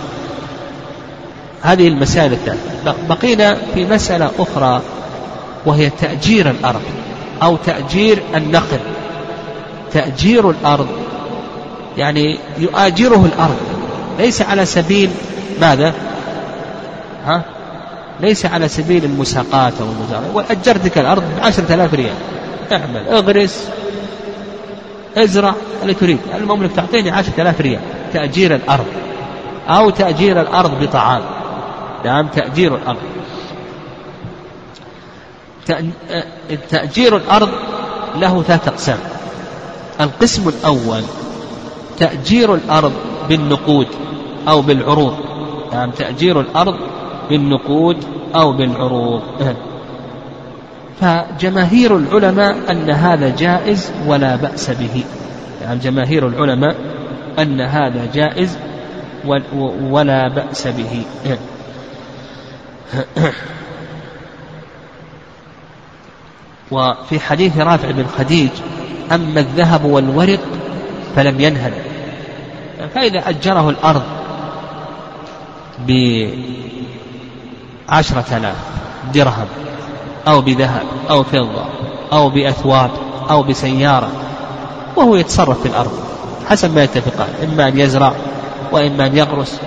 هذه 1.62 1.88
المسائل 1.88 2.34
الثلاثة 2.34 2.95
بقينا 3.10 3.58
في 3.74 3.86
مسألة 3.86 4.32
أخرى 4.39 4.82
وهي 5.66 5.89
تأجير 5.89 6.49
الأرض 6.49 6.82
أو 7.43 7.55
تأجير 7.55 8.24
النخل 8.36 8.80
تأجير 9.93 10.49
الأرض 10.49 10.88
يعني 11.97 12.39
يؤاجره 12.58 13.26
الأرض. 13.26 13.58
ليس 14.20 14.41
على 14.41 14.66
سبيل 14.66 15.10
ماذا؟ 15.62 15.93
ها؟ 17.26 17.41
ليس 18.20 18.45
على 18.45 18.68
سبيل 18.68 19.05
المساقات 19.05 19.74
أو 19.82 19.86
المزارعة 19.86 20.36
وأجرتك 20.36 20.97
الأرض 20.97 21.24
بعشرة 21.38 21.74
آلاف 21.74 21.93
ريال. 21.93 22.16
اعمل 22.72 23.08
اغرس 23.08 23.68
ازرع 25.18 25.53
اللي 25.82 25.93
تريد. 25.93 26.18
المملك 26.36 26.72
تعطيني 26.76 27.12
عشرة 27.12 27.41
آلاف 27.41 27.62
ريال. 27.62 27.80
تأجير 28.14 28.55
الأرض 28.55 28.86
أو 29.68 29.89
تأجير 29.89 30.41
الأرض 30.41 30.84
بطعام. 30.84 31.22
نعم 32.06 32.28
تأجير 32.28 32.76
الأرض. 32.76 33.02
تأجير 36.70 37.18
الأرض 37.18 37.50
له 38.16 38.41
ثلاث 38.41 38.68
أقسام. 38.68 38.98
القسم 40.02 40.50
الأول 40.50 41.02
تأجير 42.00 42.56
الأرض 42.56 42.93
بالنقود 43.30 43.88
أو 44.48 44.62
بالعروض. 44.62 45.16
يعني 45.74 45.91
تأجير 45.91 46.41
الأرض 46.41 46.76
بالنقود 47.30 47.98
أو 48.36 48.54
بالعروض. 48.54 49.22
فجماهير 51.02 51.98
العلماء 51.98 52.72
أن 52.72 52.89
هذا 52.89 53.36
جائز 53.36 53.91
ولا 54.08 54.36
بأس 54.36 54.70
به. 54.70 55.04
يعني 55.62 55.80
جماهير 55.80 56.28
العلماء 56.28 56.76
أن 57.39 57.62
هذا 57.62 58.08
جائز 58.14 58.58
ولا 59.89 60.28
بأس 60.28 60.68
به. 60.68 61.02
وفي 66.71 67.19
حديث 67.19 67.57
رافع 67.57 67.91
بن 67.91 68.05
خديج 68.17 68.49
أما 69.11 69.39
الذهب 69.39 69.85
والورق 69.85 70.39
فلم 71.15 71.39
ينهل. 71.39 71.73
فإذا 72.95 73.29
أجره 73.29 73.69
الأرض 73.69 74.03
بعشرة 77.89 78.38
آلاف 78.38 78.55
درهم 79.13 79.47
أو 80.27 80.41
بذهب 80.41 80.83
أو 81.09 81.23
فضة 81.23 81.65
أو 82.13 82.29
بأثواب 82.29 82.91
أو 83.29 83.43
بسيارة 83.43 84.11
وهو 84.95 85.15
يتصرف 85.15 85.61
في 85.61 85.67
الأرض 85.67 85.91
حسب 86.49 86.75
ما 86.75 86.83
يتفقان 86.83 87.29
إما 87.43 87.67
أن 87.67 87.79
يزرع 87.79 88.13
وإما 88.71 89.05
أن 89.05 89.17
يغرس 89.17 89.59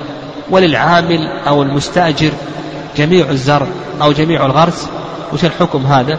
وللعامل 0.50 1.26
أو 1.48 1.62
المستأجر 1.62 2.30
جميع 2.96 3.30
الزرع 3.30 3.66
أو 4.02 4.12
جميع 4.12 4.46
الغرس 4.46 4.88
وش 5.32 5.44
الحكم 5.44 5.86
هذا؟ 5.86 6.18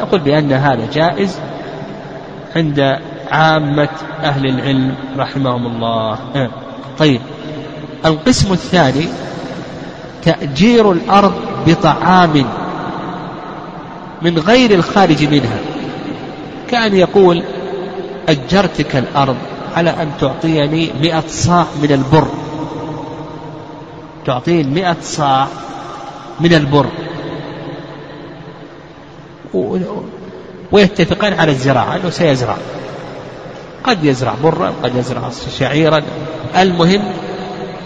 نقول 0.00 0.20
بأن 0.20 0.52
هذا 0.52 0.88
جائز 0.92 1.38
عند 2.56 2.98
عامة 3.30 3.88
أهل 4.22 4.46
العلم 4.46 4.94
رحمهم 5.18 5.66
الله. 5.66 6.18
طيب. 6.98 7.20
القسم 8.04 8.52
الثاني 8.52 9.08
تأجير 10.22 10.92
الأرض 10.92 11.32
بطعام 11.66 12.44
من 14.22 14.38
غير 14.38 14.70
الخارج 14.70 15.24
منها. 15.24 15.58
كأن 16.70 16.96
يقول 16.96 17.42
أجرتك 18.28 18.96
الأرض 18.96 19.36
على 19.76 19.90
أن 19.90 20.10
تعطيني 20.20 20.90
مئة 21.00 21.24
صاع 21.28 21.66
من 21.82 21.92
البر. 21.92 22.28
تعطيني 24.26 24.74
مئة 24.74 24.96
صاع 25.02 25.46
من 26.40 26.54
البر. 26.54 26.86
ويتفقان 30.72 31.32
على 31.32 31.50
الزراعة 31.50 31.96
أنه 31.96 32.10
سيزرع. 32.10 32.56
قد 33.84 34.04
يزرع 34.04 34.34
برا 34.42 34.72
قد 34.82 34.96
يزرع 34.96 35.30
شعيرا. 35.58 36.02
المهم 36.58 37.02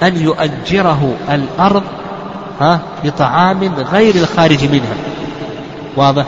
أن 0.02 0.16
يؤجره 0.16 1.14
الأرض 1.30 1.82
ها 2.60 2.80
بطعام 3.04 3.74
غير 3.74 4.14
الخارج 4.14 4.64
منها. 4.64 4.96
واضح؟ 5.96 6.24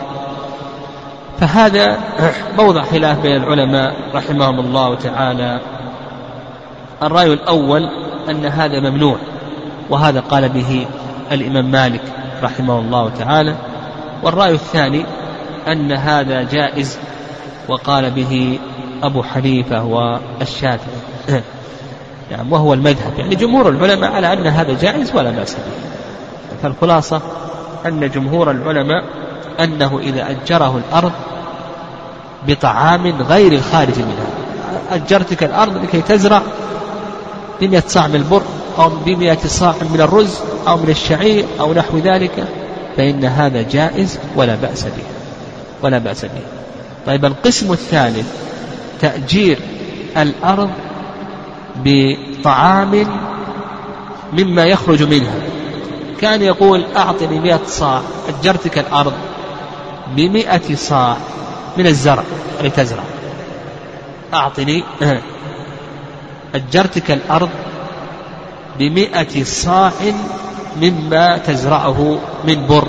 فهذا 1.41 1.99
موضع 2.59 2.83
خلاف 2.83 3.19
بين 3.19 3.37
العلماء 3.37 3.93
رحمهم 4.15 4.61
الله 4.61 4.95
تعالى. 4.95 5.61
الرأي 7.03 7.33
الأول 7.33 7.83
أن 8.31 8.47
هذا 8.47 8.91
ممنوع 8.91 9.17
وهذا 9.91 10.21
قال 10.21 10.49
به 10.49 10.87
الإمام 11.33 11.71
مالك 11.71 12.03
رحمه 12.43 12.79
الله 12.79 13.11
تعالى 13.11 13.57
والرأي 14.23 14.55
الثاني 14.55 15.05
أن 15.69 15.93
هذا 15.93 16.43
جائز 16.43 16.99
وقال 17.69 18.11
به 18.11 18.59
أبو 19.03 19.23
حنيفة 19.23 19.85
والشافعي. 19.85 21.43
يعني 22.31 22.51
وهو 22.53 22.75
المذهب. 22.75 23.19
يعني 23.19 23.35
جمهور 23.35 23.69
العلماء 23.69 24.13
على 24.13 24.33
أن 24.33 24.47
هذا 24.47 24.77
جائز 24.81 25.17
ولا 25.17 25.31
بأس 25.31 25.55
به. 25.55 25.61
فالخلاصة 26.63 27.21
أن 27.87 28.11
جمهور 28.11 28.51
العلماء 28.51 29.05
أنه 29.61 29.99
إذا 29.99 30.31
أجره 30.31 30.81
الأرض 30.89 31.13
بطعام 32.49 33.23
غير 33.23 33.53
الخارج 33.53 33.99
منها. 33.99 34.27
أجرتك 34.91 35.45
الأرض 35.45 35.83
لكي 35.83 36.01
تزرع 36.01 36.43
بمئة 37.61 37.83
صاع 37.87 38.07
من 38.07 38.15
البر 38.15 38.43
أو 38.79 38.89
بمئة 38.89 39.47
صاع 39.47 39.75
من 39.91 40.01
الرز 40.01 40.41
أو 40.69 40.77
من 40.77 40.91
الشعير 40.91 41.45
أو 41.61 41.75
نحو 41.75 41.99
ذلك 41.99 42.45
فإن 42.97 43.25
هذا 43.25 43.63
جائز 43.63 44.19
ولا 44.37 44.55
بأس 44.55 44.85
به 44.85 45.05
ولا 45.83 45.99
بأس 45.99 46.25
به. 46.25 46.43
طيب 47.07 47.25
القسم 47.25 47.73
الثالث 47.73 48.27
تأجير 49.01 49.59
الأرض 50.17 50.71
بطعام 51.85 53.07
مما 54.33 54.65
يخرج 54.65 55.03
منها. 55.03 55.39
كان 56.21 56.43
يقول 56.43 56.85
أعطني 56.97 57.41
مئة 57.41 57.61
صاع 57.67 58.01
أجرتك 58.29 58.79
الأرض 58.79 59.13
بمئة 60.17 60.75
صاع 60.75 61.17
من 61.77 61.87
الزرع 61.87 62.25
لتزرع. 62.65 63.03
أعطني 64.35 64.85
أجرتك 66.55 67.11
الأرض 67.11 67.51
بمئة 68.79 69.45
صاع 69.45 69.93
مما 70.83 71.39
تزرعه 71.39 72.19
من 72.45 72.67
بر 72.67 72.89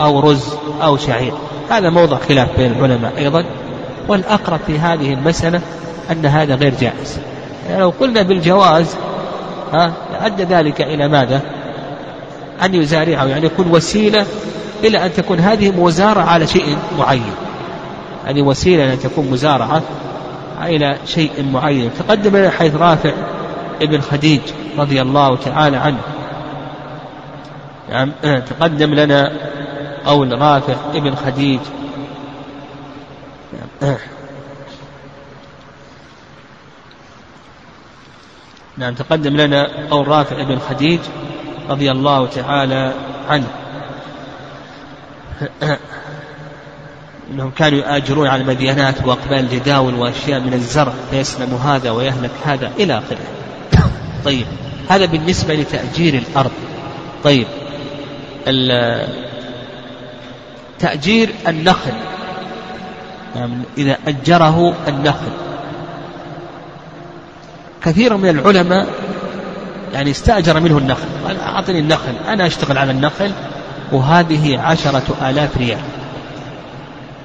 أو 0.00 0.20
رز 0.20 0.54
أو 0.82 0.96
شعير. 0.96 1.32
هذا 1.70 1.90
موضع 1.90 2.18
خلاف 2.28 2.48
بين 2.56 2.72
العلماء 2.72 3.12
أيضا. 3.18 3.44
والأقرب 4.08 4.60
في 4.66 4.78
هذه 4.78 5.12
المسألة 5.12 5.60
أن 6.10 6.26
هذا 6.26 6.54
غير 6.54 6.74
جائز. 6.80 7.18
يعني 7.68 7.80
لو 7.80 7.92
قلنا 8.00 8.22
بالجواز 8.22 8.96
ها 9.72 9.92
أدى 10.20 10.44
ذلك 10.44 10.80
إلى 10.80 11.08
ماذا؟ 11.08 11.40
أن 12.64 12.74
يزارعه 12.74 13.24
يعني 13.24 13.46
يكون 13.46 13.70
وسيلة 13.70 14.26
إلى 14.84 15.06
أن 15.06 15.12
تكون 15.12 15.40
هذه 15.40 15.70
مزارعة 15.70 16.24
على 16.24 16.46
شيء 16.46 16.76
معين. 16.98 17.34
هذه 18.26 18.42
وسيلة 18.42 18.92
أن 18.92 18.98
تكون 18.98 19.30
مزارعة 19.30 19.82
إلى 20.62 20.96
شيء 21.06 21.30
معين. 21.52 21.90
تقدم 21.98 22.36
لنا 22.36 22.50
حيث 22.50 22.74
رافع 22.74 23.12
ابن 23.82 24.00
خديج 24.00 24.40
رضي 24.78 25.02
الله 25.02 25.36
تعالى 25.36 25.76
عنه. 25.76 25.98
يعني 27.92 28.40
تقدم 28.40 28.94
لنا 28.94 29.32
قول 30.06 30.40
رافع 30.40 30.74
ابن 30.94 31.14
خديج. 31.14 31.60
نعم. 38.76 38.94
تقدم 38.94 39.36
لنا 39.36 39.88
قول 39.90 40.08
رافع 40.08 40.42
بن 40.42 40.58
خديج 40.58 41.00
رضي 41.68 41.90
الله 41.90 42.26
تعالى 42.26 42.92
عنه. 43.28 43.46
إنهم 47.30 47.50
كانوا 47.50 47.78
يؤاجرون 47.78 48.26
على 48.26 48.42
المدينات 48.42 49.06
وأقبال 49.06 49.38
الجداول 49.38 49.94
وأشياء 49.94 50.40
من 50.40 50.54
الزرع 50.54 50.92
فيسلم 51.10 51.54
هذا 51.54 51.90
ويهلك 51.90 52.30
هذا 52.44 52.72
إلى 52.78 52.98
آخره. 52.98 53.26
طيب 54.24 54.46
هذا 54.88 55.06
بالنسبة 55.06 55.54
لتأجير 55.54 56.14
الأرض. 56.14 56.50
طيب 57.24 57.46
تأجير 60.78 61.34
النخل. 61.48 61.92
يعني 63.36 63.54
إذا 63.78 63.98
أجره 64.08 64.74
النخل. 64.88 65.32
كثير 67.84 68.16
من 68.16 68.28
العلماء 68.28 68.86
يعني 69.94 70.10
استأجر 70.10 70.60
منه 70.60 70.78
النخل. 70.78 71.06
قال 71.26 71.40
أعطني 71.40 71.78
النخل 71.78 72.14
أنا 72.28 72.46
أشتغل 72.46 72.78
على 72.78 72.90
النخل 72.90 73.32
وهذه 73.92 74.60
عشرة 74.60 75.16
آلاف 75.22 75.56
ريال. 75.56 75.80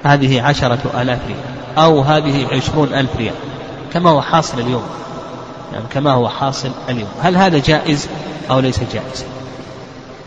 هذه 0.03 0.41
عشرة 0.41 1.01
آلاف 1.01 1.19
ريال 1.27 1.39
أو 1.77 2.01
هذه 2.01 2.47
عشرون 2.51 2.93
ألف 2.93 3.17
ريال. 3.17 3.35
كما 3.93 4.09
هو 4.09 4.21
حاصل 4.21 4.59
اليوم. 4.59 4.83
يعني 5.73 5.85
كما 5.93 6.11
هو 6.11 6.29
حاصل 6.29 6.71
اليوم. 6.89 7.09
هل 7.21 7.37
هذا 7.37 7.59
جائز 7.59 8.07
أو 8.49 8.59
ليس 8.59 8.79
جائزا 8.79 9.36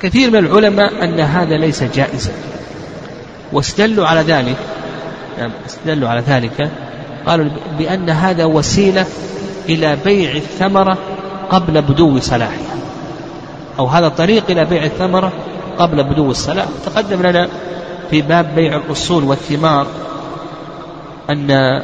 كثير 0.02 0.30
من 0.30 0.38
العلماء 0.38 1.04
أن 1.04 1.20
هذا 1.20 1.56
ليس 1.56 1.82
جائزا. 1.82 2.32
واستدلوا 3.52 4.06
على 4.06 4.20
ذلك 4.20 4.56
يعني 5.38 5.52
استدلوا 5.66 6.08
على 6.08 6.20
ذلك. 6.20 6.70
قالوا 7.26 7.50
بأن 7.78 8.10
هذا 8.10 8.44
وسيلة 8.44 9.06
إلى 9.68 9.96
بيع 10.04 10.32
الثمرة 10.32 10.98
قبل 11.50 11.82
بدو 11.82 12.20
صلاحها 12.20 12.76
أو 13.78 13.86
هذا 13.86 14.08
طريق 14.08 14.44
إلى 14.50 14.64
بيع 14.64 14.84
الثمرة 14.84 15.32
قبل 15.78 16.04
بدو 16.04 16.30
الصلاح. 16.30 16.66
تقدم 16.86 17.22
لنا 17.22 17.48
في 18.10 18.22
باب 18.22 18.54
بيع 18.54 18.76
الأصول 18.76 19.24
والثمار 19.24 19.86
أن 21.30 21.80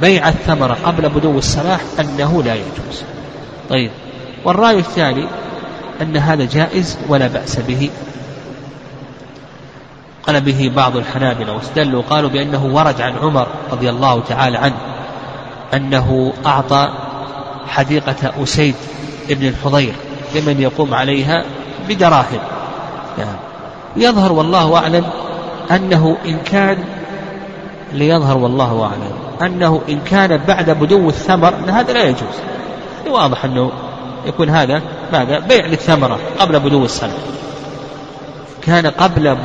بيع 0.00 0.28
الثمرة 0.28 0.76
قبل 0.84 1.08
بدو 1.08 1.38
الصلاح 1.38 1.80
أنه 2.00 2.42
لا 2.42 2.54
يجوز. 2.54 3.02
طيب 3.70 3.90
والرأي 4.44 4.78
الثاني 4.78 5.26
أن 6.02 6.16
هذا 6.16 6.44
جائز 6.44 6.98
ولا 7.08 7.26
بأس 7.26 7.60
به. 7.60 7.90
قال 10.26 10.40
به 10.40 10.72
بعض 10.76 10.96
الحنابلة 10.96 11.52
واستدلوا 11.52 12.02
قالوا 12.10 12.30
بأنه 12.30 12.64
ورد 12.66 13.00
عن 13.00 13.12
عمر 13.22 13.46
رضي 13.72 13.90
الله 13.90 14.22
تعالى 14.28 14.58
عنه 14.58 14.74
أنه 15.74 16.32
أعطى 16.46 16.88
حديقة 17.68 18.42
أسيد 18.42 18.74
ابن 19.30 19.46
الحضير 19.46 19.94
لمن 20.34 20.60
يقوم 20.60 20.94
عليها 20.94 21.44
بدراهم. 21.88 22.40
يعني 23.18 23.38
يظهر 23.96 24.32
والله 24.32 24.76
أعلم 24.76 25.04
أنه 25.70 26.16
إن 26.26 26.38
كان 26.38 26.78
ليظهر 27.92 28.38
والله 28.38 28.82
أعلم 28.82 29.12
أنه 29.42 29.82
إن 29.88 30.00
كان 30.00 30.36
بعد 30.48 30.70
بدو 30.70 31.08
الثمر 31.08 31.54
هذا 31.68 31.92
لا 31.92 32.02
يجوز. 32.02 32.36
واضح 33.10 33.44
أنه 33.44 33.72
يكون 34.26 34.50
هذا 34.50 34.82
ماذا 35.12 35.38
بيع 35.38 35.66
للثمرة 35.66 36.18
قبل 36.38 36.60
بدو 36.60 36.84
السنة 36.84 37.14
كان 38.62 38.86
قبل 38.86 39.36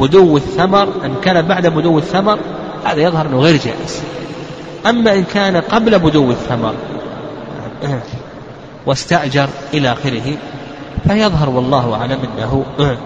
بدو 0.00 0.36
الثمر 0.36 0.88
أن 1.04 1.14
كان 1.22 1.46
بعد 1.48 1.66
بدو 1.66 1.98
الثمر 1.98 2.38
هذا 2.84 3.00
يظهر 3.00 3.26
أنه 3.26 3.38
غير 3.38 3.56
جائز. 3.56 4.02
أما 4.86 5.14
إن 5.14 5.24
كان 5.24 5.56
قبل 5.56 5.98
بدو 5.98 6.30
الثمر 6.30 6.74
واستأجر 8.86 9.48
إلى 9.74 9.92
آخره 9.92 10.36
فيظهر 11.08 11.50
والله 11.50 11.94
أعلم 11.94 12.18
أنه 12.24 12.64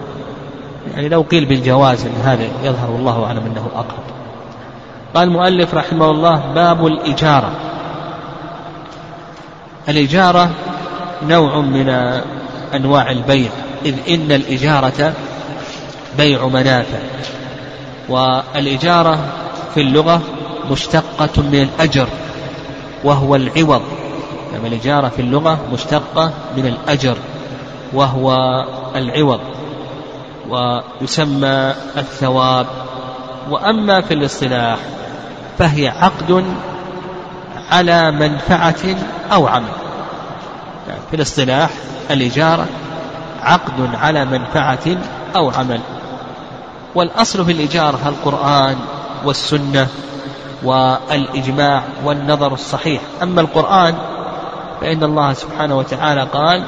يعني 0.95 1.09
لو 1.09 1.21
قيل 1.21 1.45
بالجواز 1.45 2.05
أن 2.05 2.21
هذا 2.23 2.43
يظهر 2.63 2.91
والله 2.91 3.25
أعلم 3.25 3.45
أنه 3.45 3.69
أقرب. 3.75 4.03
قال 5.15 5.27
المؤلف 5.27 5.73
رحمه 5.73 6.11
الله 6.11 6.41
باب 6.55 6.87
الإجارة. 6.87 7.51
الإجارة 9.89 10.49
نوع 11.21 11.61
من 11.61 11.89
أنواع 12.75 13.11
البيع 13.11 13.49
إذ 13.85 13.95
إن 14.09 14.31
الإجارة 14.31 15.13
بيع 16.17 16.47
منافع 16.47 16.99
والإجارة 18.09 19.19
في 19.73 19.81
اللغة 19.81 20.21
مشتقة 20.71 21.41
من 21.41 21.69
الأجر 21.69 22.07
وهو 23.03 23.35
العوض 23.35 23.81
يعني 24.53 24.67
الإجارة 24.67 25.07
في 25.09 25.21
اللغة 25.21 25.59
مشتقة 25.73 26.31
من 26.57 26.65
الأجر 26.67 27.17
وهو 27.93 28.35
العوض 28.95 29.39
ويسمى 30.49 31.73
الثواب. 31.97 32.67
وأما 33.49 34.01
في 34.01 34.13
الاصطلاح 34.13 34.77
فهي 35.57 35.87
عقد 35.87 36.43
على 37.71 38.11
منفعة 38.11 38.95
أو 39.31 39.47
عمل. 39.47 39.82
في 41.09 41.15
الاصطلاح 41.15 41.69
الإجارة 42.11 42.65
عقد 43.41 43.95
على 43.95 44.25
منفعة 44.25 44.97
أو 45.35 45.49
عمل. 45.49 45.81
والأصل 46.95 47.45
في 47.45 47.51
الإجارة 47.51 47.99
القرآن 48.05 48.75
والسنة 49.25 49.87
والإجماع 50.63 51.83
والنظر 52.05 52.53
الصحيح. 52.53 53.01
أما 53.23 53.41
القرآن 53.41 53.95
فإن 54.81 55.03
الله 55.03 55.33
سبحانه 55.33 55.77
وتعالى 55.77 56.23
قال 56.23 56.63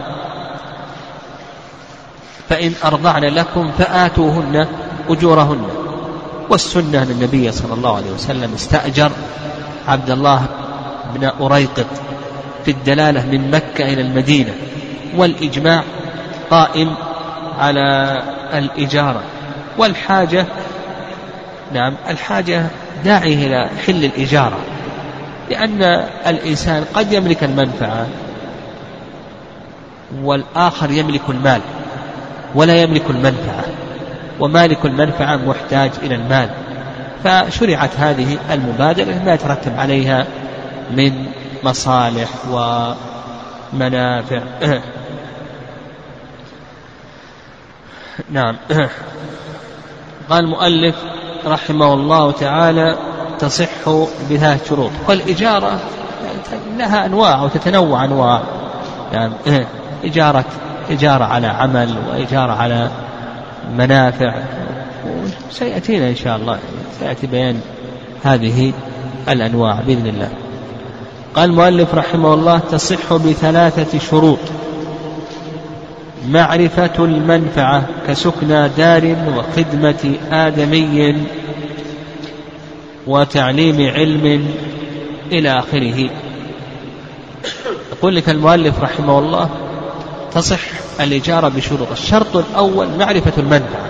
فإن 2.49 2.73
أرضعن 2.85 3.23
لكم 3.23 3.71
فآتوهن 3.77 4.67
أجورهن. 5.09 5.67
والسنة 6.49 7.03
أن 7.03 7.11
النبي 7.11 7.51
صلى 7.51 7.73
الله 7.73 7.95
عليه 7.95 8.11
وسلم 8.11 8.53
استأجر 8.53 9.11
عبد 9.87 10.09
الله 10.09 10.45
بن 11.15 11.31
أريقط 11.41 11.85
في 12.65 12.71
الدلالة 12.71 13.25
من 13.25 13.51
مكة 13.51 13.93
إلى 13.93 14.01
المدينة 14.01 14.53
والإجماع 15.17 15.83
قائم 16.49 16.95
على 17.59 18.21
الإجارة. 18.53 19.23
والحاجة 19.77 20.45
نعم 21.73 21.93
الحاجة 22.09 22.65
داعية 23.03 23.47
إلى 23.47 23.69
حل 23.87 24.05
الإجارة 24.05 24.57
لأن 25.49 25.83
الإنسان 26.27 26.83
قد 26.93 27.13
يملك 27.13 27.43
المنفعة 27.43 28.07
والآخر 30.23 30.91
يملك 30.91 31.21
المال 31.29 31.61
ولا 32.55 32.75
يملك 32.75 33.09
المنفعة 33.09 33.63
ومالك 34.39 34.85
المنفعة 34.85 35.35
محتاج 35.35 35.91
إلى 36.03 36.15
المال. 36.15 36.49
فشرعت 37.23 37.89
هذه 37.97 38.37
المبادرة 38.51 39.21
ما 39.25 39.33
يترتب 39.33 39.79
عليها 39.79 40.25
من 40.91 41.25
مصالح 41.63 42.29
ومنافع. 43.73 44.41
نعم. 48.31 48.55
قال 50.29 50.45
المؤلف 50.45 50.95
رحمه 51.45 51.93
الله 51.93 52.31
تعالى 52.31 52.97
تصح 53.39 53.89
بثلاث 54.31 54.69
شروط. 54.69 54.91
والإجارة 55.09 55.79
لها 56.77 57.05
أنواع 57.05 57.43
وتتنوع 57.43 58.05
أنواع. 58.05 58.41
يعني 59.13 59.33
إجارة 60.03 60.45
إجارة 60.89 61.23
على 61.23 61.47
عمل 61.47 61.95
وإجارة 62.09 62.51
على 62.51 62.89
منافع. 63.73 64.33
سيأتينا 65.51 66.09
إن 66.09 66.15
شاء 66.15 66.35
الله 66.35 66.59
سيأتي 66.99 67.27
بيان 67.27 67.61
هذه 68.23 68.73
الأنواع 69.29 69.81
بإذن 69.81 70.07
الله. 70.07 70.29
قال 71.35 71.49
المؤلف 71.49 71.95
رحمه 71.95 72.33
الله 72.33 72.59
تصح 72.59 73.13
بثلاثة 73.13 73.99
شروط. 73.99 74.39
معرفة 76.27 76.91
المنفعة 76.99 77.83
كسكنى 78.07 78.69
دار 78.69 79.15
وخدمة 79.37 80.15
آدمي 80.31 81.17
وتعليم 83.07 83.89
علم 83.93 84.47
إلى 85.31 85.59
آخره. 85.59 86.09
يقول 87.91 88.15
لك 88.15 88.29
المؤلف 88.29 88.79
رحمه 88.81 89.19
الله 89.19 89.49
تصح 90.31 90.59
الإجارة 90.99 91.47
بشروط. 91.47 91.91
الشرط 91.91 92.37
الأول 92.37 92.87
معرفة 92.99 93.33
المنفعة 93.37 93.85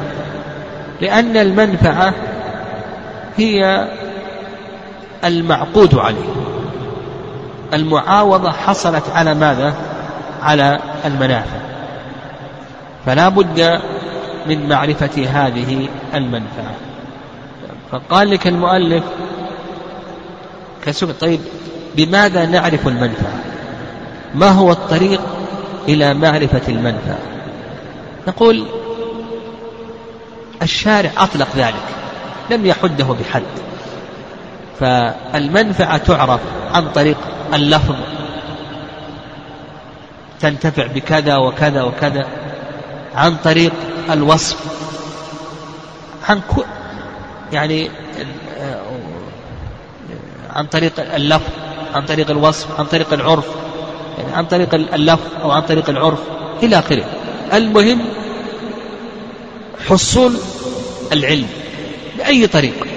لأن 1.02 1.38
المنفعة 1.38 2.14
هي 3.38 3.88
المعقود 5.24 5.96
عليه. 5.96 6.55
المعاوضة 7.74 8.52
حصلت 8.52 9.10
على 9.10 9.34
ماذا؟ 9.34 9.76
على 10.42 10.80
المنافع. 11.06 11.60
فلا 13.06 13.30
بد 13.30 13.82
من 14.48 14.70
معرفة 14.70 15.26
هذه 15.28 15.88
المنفعة. 16.14 16.74
فقال 17.92 18.30
لك 18.30 18.48
المؤلف 18.48 19.04
كسب 20.86 21.12
طيب 21.22 21.40
بماذا 21.96 22.46
نعرف 22.46 22.88
المنفعة؟ 22.88 23.40
ما 24.36 24.50
هو 24.50 24.72
الطريق 24.72 25.22
إلى 25.88 26.14
معرفة 26.14 26.62
المنفعة؟ 26.68 27.20
نقول 28.28 28.66
الشارع 30.62 31.12
أطلق 31.18 31.48
ذلك 31.56 31.84
لم 32.52 32.66
يحده 32.66 33.06
بحد. 33.06 33.44
فالمنفعة 34.80 35.98
تعرف 35.98 36.40
عن 36.74 36.92
طريق 36.92 37.18
اللفظ. 37.54 37.96
تنتفع 40.40 40.88
بكذا 40.88 41.36
وكذا 41.38 41.82
وكذا 41.82 42.28
عن 43.16 43.36
طريق 43.36 43.74
الوصف. 44.12 44.58
عن 46.30 46.42
يعني 47.52 47.90
عن 50.50 50.66
طريق 50.66 51.16
اللفظ 51.16 51.52
عن 51.94 52.06
طريق 52.06 52.30
الوصف 52.30 52.80
عن 52.80 52.86
طريق 52.86 53.14
العرف 53.14 53.46
يعني 54.18 54.34
عن 54.34 54.46
طريق 54.46 54.74
اللفظ 54.74 55.42
أو 55.42 55.52
عن 55.52 55.62
طريق 55.62 55.90
العرف 55.90 56.20
إلى 56.64 56.80
آخره. 56.80 57.04
المهم 57.54 58.02
حصول 59.90 60.38
العلم 61.12 61.48
بأي 62.18 62.48
طريق. 62.48 62.88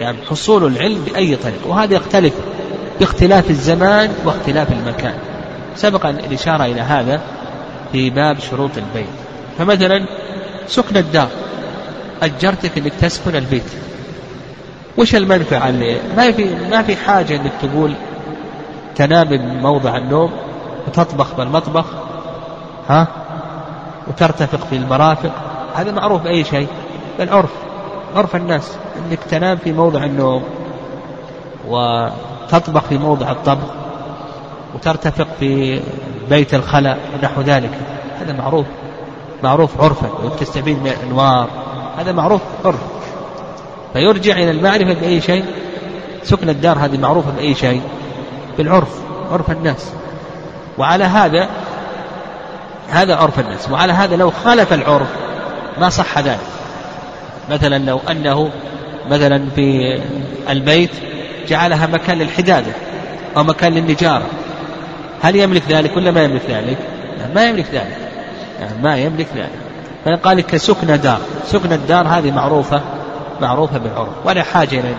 يعني 0.00 0.16
حصول 0.30 0.64
العلم 0.66 1.04
بأي 1.04 1.36
طريق. 1.36 1.66
وهذا 1.66 1.94
يختلف 1.94 2.34
باختلاف 3.00 3.50
الزمان 3.50 4.10
واختلاف 4.24 4.72
المكان. 4.72 5.14
سبق 5.76 6.06
الإشارة 6.06 6.64
إلى 6.64 6.80
هذا 6.80 7.20
في 7.92 8.10
باب 8.10 8.38
شروط 8.38 8.70
البيت. 8.76 9.08
فمثلا 9.58 10.06
سكن 10.66 10.96
الدار. 10.96 11.28
أجرتك 12.22 12.78
أنك 12.78 12.92
تسكن 13.00 13.36
البيت. 13.36 13.72
وش 14.96 15.14
المنفعة 15.14 15.68
اللي 15.68 15.96
ما 16.16 16.32
في 16.32 16.54
ما 16.70 16.82
في 16.82 16.96
حاجة 16.96 17.36
أنك 17.36 17.52
تقول 17.62 17.94
تنام 18.96 19.28
بموضع 19.28 19.96
النوم 19.96 20.32
وتطبخ 20.86 21.34
بالمطبخ 21.34 21.84
ها؟ 22.88 23.08
وترتفق 24.08 24.66
في 24.70 24.76
المرافق. 24.76 25.32
هذا 25.74 25.92
معروف 25.92 26.26
أي 26.26 26.44
شيء؟ 26.44 26.68
بالعرف. 27.18 27.50
عرف 28.16 28.36
الناس 28.36 28.76
أنك 28.96 29.18
تنام 29.30 29.56
في 29.56 29.72
موضع 29.72 30.04
النوم 30.04 30.42
وتطبخ 31.68 32.82
في 32.84 32.98
موضع 32.98 33.30
الطبخ 33.30 33.68
وترتفق 34.74 35.26
في 35.40 35.80
بيت 36.30 36.54
الخلاء 36.54 36.98
ونحو 37.14 37.40
ذلك. 37.40 37.70
هذا 38.20 38.32
معروف. 38.32 38.66
معروف 39.42 39.80
عرفا. 39.80 40.08
وتستفيد 40.24 40.82
من 40.82 40.86
الأنوار. 40.86 41.48
هذا 41.98 42.12
معروف 42.12 42.40
عرف. 42.64 42.80
فيرجع 43.92 44.36
إلى 44.36 44.50
المعرفة 44.50 44.94
بأي 44.94 45.20
شيء. 45.20 45.44
سكن 46.22 46.48
الدار 46.48 46.78
هذه 46.78 46.98
معروفة 46.98 47.30
بأي 47.30 47.54
شيء. 47.54 47.82
بالعرف. 48.58 49.00
عرف 49.32 49.50
الناس. 49.50 49.92
وعلى 50.78 51.04
هذا 51.04 51.48
هذا 52.88 53.16
عرف 53.16 53.40
الناس. 53.40 53.70
وعلى 53.70 53.92
هذا 53.92 54.16
لو 54.16 54.30
خالف 54.30 54.72
العرف 54.72 55.08
ما 55.80 55.88
صح 55.88 56.18
ذلك. 56.18 56.57
مثلا 57.50 57.78
لو 57.78 58.00
أنه 58.10 58.50
مثلا 59.10 59.48
في 59.54 59.98
البيت 60.50 60.90
جعلها 61.48 61.86
مكان 61.86 62.18
للحدادة 62.18 62.72
أو 63.36 63.44
مكان 63.44 63.72
للنجارة. 63.72 64.26
هل 65.22 65.36
يملك 65.36 65.62
ذلك 65.68 65.96
ولا 65.96 66.10
ما 66.10 66.24
يملك 66.24 66.42
ذلك؟ 66.50 66.78
ما 67.34 67.48
يملك 67.48 67.66
ذلك. 67.72 67.98
ما 68.82 68.96
يملك 68.96 69.26
ذلك. 69.36 69.50
فقال 70.04 70.36
لك 70.36 70.46
كسكن 70.46 71.00
دار 71.00 71.20
سكن 71.46 71.72
الدار 71.72 72.08
هذه 72.08 72.30
معروفة 72.30 72.80
معروفة 73.40 73.78
بالعرف. 73.78 74.08
ولا 74.24 74.42
حاجة 74.42 74.80
إلى 74.80 74.94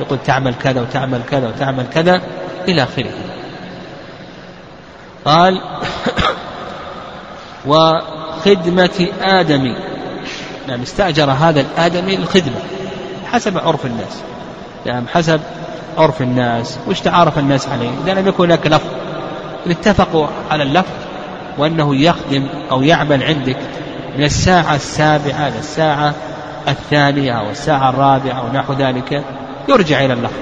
يقول 0.00 0.18
تعمل 0.26 0.54
كذا 0.54 0.80
وتعمل 0.80 1.20
كذا 1.30 1.48
وتعمل 1.48 1.84
كذا 1.94 2.20
إلى 2.68 2.82
آخره. 2.82 3.10
قال 5.24 5.60
وخدمة 7.66 9.08
آدم 9.22 9.74
نعم 10.68 10.82
استأجر 10.82 11.30
هذا 11.30 11.60
الآدمي 11.60 12.16
الخدمة 12.16 12.56
حسب 13.32 13.58
عرف 13.58 13.86
الناس. 13.86 14.22
نعم 14.86 15.08
حسب 15.08 15.40
عرف 15.98 16.22
الناس 16.22 16.78
وش 16.88 17.00
تعارف 17.00 17.38
الناس 17.38 17.68
عليه؟ 17.68 17.90
إذا 18.04 18.20
لم 18.20 18.28
يكن 18.28 18.44
هناك 18.44 18.66
لفظ 18.66 18.88
اتفقوا 19.66 20.26
على 20.50 20.62
اللفظ 20.62 20.94
وأنه 21.58 21.96
يخدم 21.96 22.48
أو 22.70 22.82
يعمل 22.82 23.22
عندك 23.22 23.56
من 24.16 24.24
الساعة 24.24 24.74
السابعة 24.74 25.48
إلى 25.48 25.58
الساعة 25.58 26.14
الثانية 26.68 27.32
أو 27.32 27.50
الساعة 27.50 27.90
الرابعة 27.90 28.32
أو 28.32 28.52
نحو 28.52 28.72
ذلك 28.72 29.24
يرجع 29.68 30.04
إلى 30.04 30.12
اللفظ. 30.12 30.40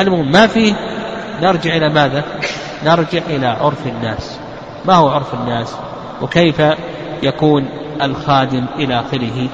المهم 0.00 0.32
ما 0.32 0.46
فيه؟ 0.46 0.74
نرجع 1.42 1.76
إلى 1.76 1.88
ماذا؟ 1.88 2.24
نرجع 2.84 3.20
إلى 3.26 3.46
عرف 3.46 3.86
الناس. 3.86 4.38
ما 4.84 4.94
هو 4.94 5.08
عرف 5.08 5.34
الناس؟ 5.34 5.74
وكيف 6.22 6.62
يكون 7.22 7.68
الخادم 8.02 8.66
إلى 8.78 9.00
آخره؟ 9.00 9.48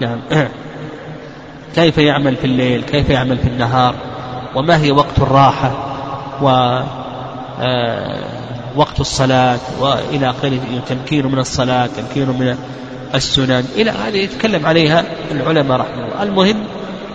نعم. 0.00 0.20
كيف 1.74 1.98
يعمل 1.98 2.36
في 2.36 2.44
الليل؟ 2.44 2.82
كيف 2.82 3.10
يعمل 3.10 3.38
في 3.38 3.48
النهار؟ 3.48 3.94
وما 4.54 4.82
هي 4.82 4.90
وقت 4.90 5.18
الراحة؟ 5.18 5.72
و 6.42 6.48
آه، 7.60 8.24
وقت 8.76 9.00
الصلاة؟ 9.00 9.58
وإلى 9.80 10.30
آخره 10.30 10.60
تمكين 10.88 11.26
من 11.26 11.38
الصلاة 11.38 11.86
تمكين 11.86 12.28
من 12.28 12.56
السنن؟ 13.14 13.64
إلى 13.76 13.90
هذه 13.90 14.16
يتكلم 14.16 14.66
عليها 14.66 15.04
العلماء 15.30 15.80
رحمه 15.80 16.04
الله. 16.04 16.22
المهم 16.22 16.56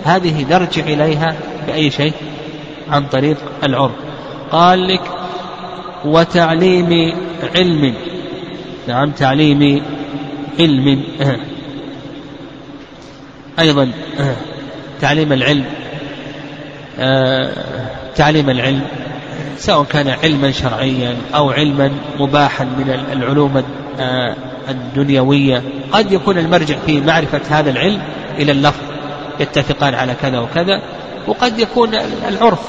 هذه 0.05 0.45
نرجع 0.49 0.83
إليها 0.83 1.35
بأي 1.67 1.91
شيء؟ 1.91 2.13
عن 2.89 3.05
طريق 3.07 3.37
العرف. 3.63 3.91
قال 4.51 4.87
لك 4.87 5.01
وتعليم 6.05 7.13
علم. 7.55 7.93
نعم 8.87 9.11
تعليم 9.11 9.81
علم. 10.59 11.03
أيضا. 13.59 13.91
تعليم 15.01 15.33
العلم. 15.33 15.65
تعليم 18.15 18.49
العلم 18.49 18.81
سواء 19.57 19.83
كان 19.83 20.09
علما 20.23 20.51
شرعيا 20.51 21.17
أو 21.35 21.51
علما 21.51 21.91
مباحا 22.19 22.63
من 22.63 23.05
العلوم 23.13 23.63
الدنيوية 24.69 25.63
قد 25.91 26.11
يكون 26.11 26.37
المرجع 26.37 26.75
في 26.85 27.01
معرفة 27.01 27.41
هذا 27.49 27.69
العلم 27.69 28.01
إلى 28.37 28.51
اللفظ 28.51 28.81
يتفقان 29.39 29.93
على 29.93 30.13
كذا 30.21 30.39
وكذا 30.39 30.81
وقد 31.27 31.59
يكون 31.59 31.95
العرف. 32.27 32.59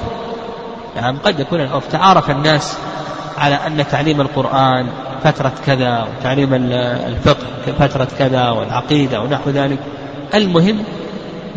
نعم 0.96 1.18
قد 1.18 1.40
يكون 1.40 1.60
العرف. 1.60 1.86
تعارف 1.92 2.30
الناس 2.30 2.78
على 3.38 3.54
أن 3.66 3.84
تعليم 3.90 4.20
القرآن 4.20 4.86
فترة 5.24 5.52
كذا 5.66 6.06
وتعليم 6.08 6.54
الفقه 6.54 7.46
فترة 7.78 8.08
كذا 8.18 8.50
والعقيدة 8.50 9.20
ونحو 9.20 9.50
ذلك. 9.50 9.78
المهم 10.34 10.84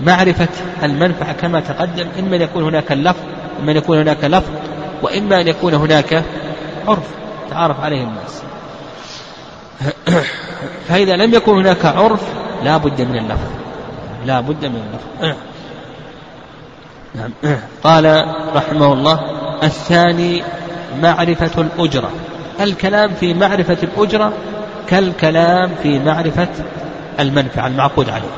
معرفة 0.05 0.47
المنفعة 0.83 1.33
كما 1.33 1.59
تقدم 1.59 2.07
إما 2.19 2.35
أن 2.35 2.41
يكون 2.41 2.63
هناك 2.63 2.91
اللفظ 2.91 3.19
إما 3.61 3.71
أن 3.71 3.77
يكون 3.77 3.97
هناك 3.97 4.23
لفظ 4.23 4.51
وإما 5.01 5.41
أن 5.41 5.47
يكون 5.47 5.73
هناك 5.73 6.23
عرف 6.87 7.07
تعارف 7.49 7.79
عليه 7.79 8.03
الناس. 8.03 8.43
فإذا 10.87 11.15
لم 11.15 11.33
يكن 11.33 11.51
هناك 11.51 11.85
عرف 11.85 12.21
لا 12.63 12.77
بد 12.77 13.01
من 13.01 13.17
اللفظ. 13.17 13.49
لا 14.25 14.39
بد 14.39 14.65
من 14.65 14.81
اللفظ. 15.21 15.37
نعم. 17.15 17.31
قال 17.83 18.25
رحمه 18.55 18.93
الله 18.93 19.19
الثاني 19.63 20.43
معرفة 21.01 21.61
الأجرة. 21.61 22.09
الكلام 22.61 23.11
في 23.19 23.33
معرفة 23.33 23.77
الأجرة 23.83 24.33
كالكلام 24.87 25.71
في 25.83 25.99
معرفة 25.99 26.47
المنفعة 27.19 27.67
المعقود 27.67 28.09
عليه. 28.09 28.29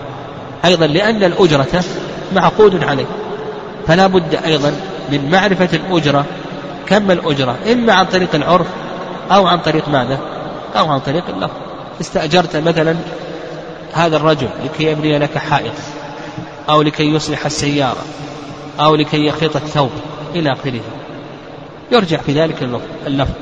أيضا 0.65 0.87
لأن 0.87 1.23
الأجرة 1.23 1.83
معقود 2.35 2.83
عليه. 2.83 3.05
فلا 3.87 4.07
بد 4.07 4.35
أيضا 4.45 4.73
من 5.11 5.31
معرفة 5.31 5.69
الأجرة. 5.73 6.25
كم 6.87 7.11
الأجرة؟ 7.11 7.55
إما 7.71 7.93
عن 7.93 8.05
طريق 8.05 8.35
العرف 8.35 8.67
أو 9.31 9.47
عن 9.47 9.59
طريق 9.59 9.89
ماذا؟ 9.89 10.19
أو 10.75 10.91
عن 10.91 10.99
طريق 10.99 11.23
اللفظ 11.29 11.53
استأجرت 12.01 12.55
مثلا 12.55 12.95
هذا 13.93 14.17
الرجل 14.17 14.47
لكي 14.65 14.83
يبني 14.83 15.19
لك 15.19 15.37
حائط 15.37 15.73
أو 16.69 16.81
لكي 16.81 17.03
يصلح 17.03 17.45
السيارة 17.45 18.03
أو 18.79 18.95
لكي 18.95 19.25
يخيط 19.25 19.55
الثوب 19.55 19.89
إلى 20.35 20.53
آخره. 20.53 20.79
يرجع 21.91 22.17
في 22.17 22.33
ذلك 22.33 22.69
اللفظ 23.07 23.33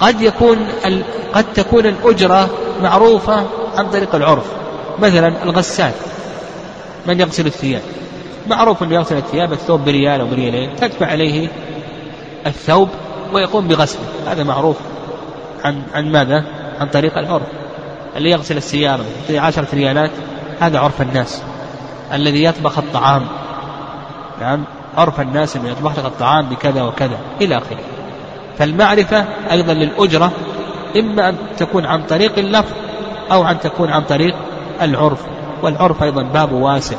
قد 0.00 0.20
يكون 0.20 0.66
قد 1.34 1.44
تكون 1.54 1.86
الأجرة 1.86 2.48
معروفة 2.82 3.46
عن 3.76 3.90
طريق 3.90 4.14
العرف. 4.14 4.44
مثلا 4.98 5.32
الغسال. 5.42 5.92
من 7.08 7.20
يغسل 7.20 7.46
الثياب؟ 7.46 7.82
معروف 8.50 8.82
أنه 8.82 8.94
يغسل 8.94 9.16
الثياب 9.16 9.52
الثوب 9.52 9.84
بريال 9.84 10.20
أو 10.20 10.26
بريالين 10.26 10.76
تدفع 10.76 11.06
عليه 11.06 11.48
الثوب 12.46 12.88
ويقوم 13.32 13.68
بغسله. 13.68 14.02
هذا 14.26 14.44
معروف. 14.44 14.76
عن 15.64 15.82
عن 15.94 16.12
ماذا؟ 16.12 16.44
عن 16.80 16.86
طريق 16.86 17.18
العرف. 17.18 17.46
اللي 18.16 18.30
يغسل 18.30 18.56
السيارة 18.56 19.04
عشرة 19.30 19.68
ريالات 19.74 20.10
هذا 20.60 20.78
عرف 20.78 21.02
الناس. 21.02 21.42
الذي 22.12 22.44
يطبخ 22.44 22.78
الطعام. 22.78 23.26
نعم 24.40 24.64
عرف 24.96 25.20
الناس 25.20 25.56
أنه 25.56 25.68
يطبخ 25.68 25.98
لك 25.98 26.04
الطعام 26.04 26.48
بكذا 26.48 26.82
وكذا 26.82 27.18
إلى 27.40 27.58
آخره. 27.58 27.80
فالمعرفة 28.58 29.24
أيضا 29.50 29.74
للأجرة 29.74 30.32
إما 30.96 31.28
أن 31.28 31.36
تكون 31.56 31.86
عن 31.86 32.02
طريق 32.02 32.38
اللفظ 32.38 32.72
أو 33.32 33.44
أن 33.44 33.60
تكون 33.60 33.90
عن 33.90 34.02
طريق 34.02 34.34
العرف. 34.82 35.35
والعرف 35.62 36.02
أيضا 36.02 36.22
باب 36.22 36.52
واسع 36.52 36.96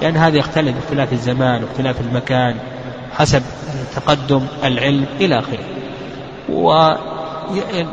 لأن 0.00 0.16
هذا 0.16 0.36
يختلف 0.36 0.74
باختلاف 0.74 1.12
الزمان 1.12 1.64
واختلاف 1.64 2.00
المكان 2.00 2.56
حسب 3.12 3.42
تقدم 3.96 4.40
العلم 4.64 5.06
إلى 5.20 5.38
آخره. 5.38 5.58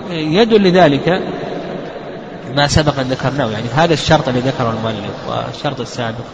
ويدل 0.09 0.63
لذلك 0.63 1.21
ما 2.55 2.67
سبق 2.67 2.99
أن 2.99 3.05
ذكرناه 3.05 3.49
يعني 3.49 3.67
هذا 3.75 3.93
الشرط 3.93 4.29
الذي 4.29 4.49
ذكره 4.49 4.69
المؤلف 4.69 5.29
والشرط 5.29 5.79
السابق. 5.79 6.25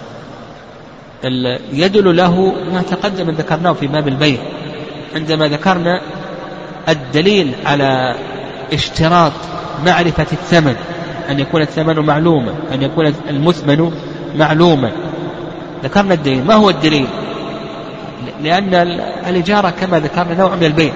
يدل 1.74 2.18
له 2.18 2.54
ما 2.72 2.82
تقدم 2.82 3.30
ذكرناه 3.30 3.74
في 3.74 3.88
باب 3.88 4.08
البيع. 4.08 4.40
عندما 5.16 5.48
ذكرنا 5.48 6.02
الدليل 6.90 7.54
على 7.66 8.16
اشتراط 8.74 9.32
معرفة 9.86 10.28
الثمن 10.32 10.76
أن 11.30 11.40
يكون 11.40 11.62
الثمن 11.62 12.00
معلوما 12.00 12.54
أن 12.74 12.82
يكون 12.82 13.14
المثمن 13.30 13.92
معلوما. 14.36 14.92
ذكرنا 15.84 16.14
الدليل. 16.14 16.46
ما 16.46 16.54
هو 16.54 16.70
الدليل؟ 16.70 17.08
لأن 18.42 18.74
الإجارة 19.28 19.70
كما 19.70 20.00
ذكرنا 20.00 20.34
نوع 20.34 20.56
من 20.56 20.64
البيع. 20.64 20.94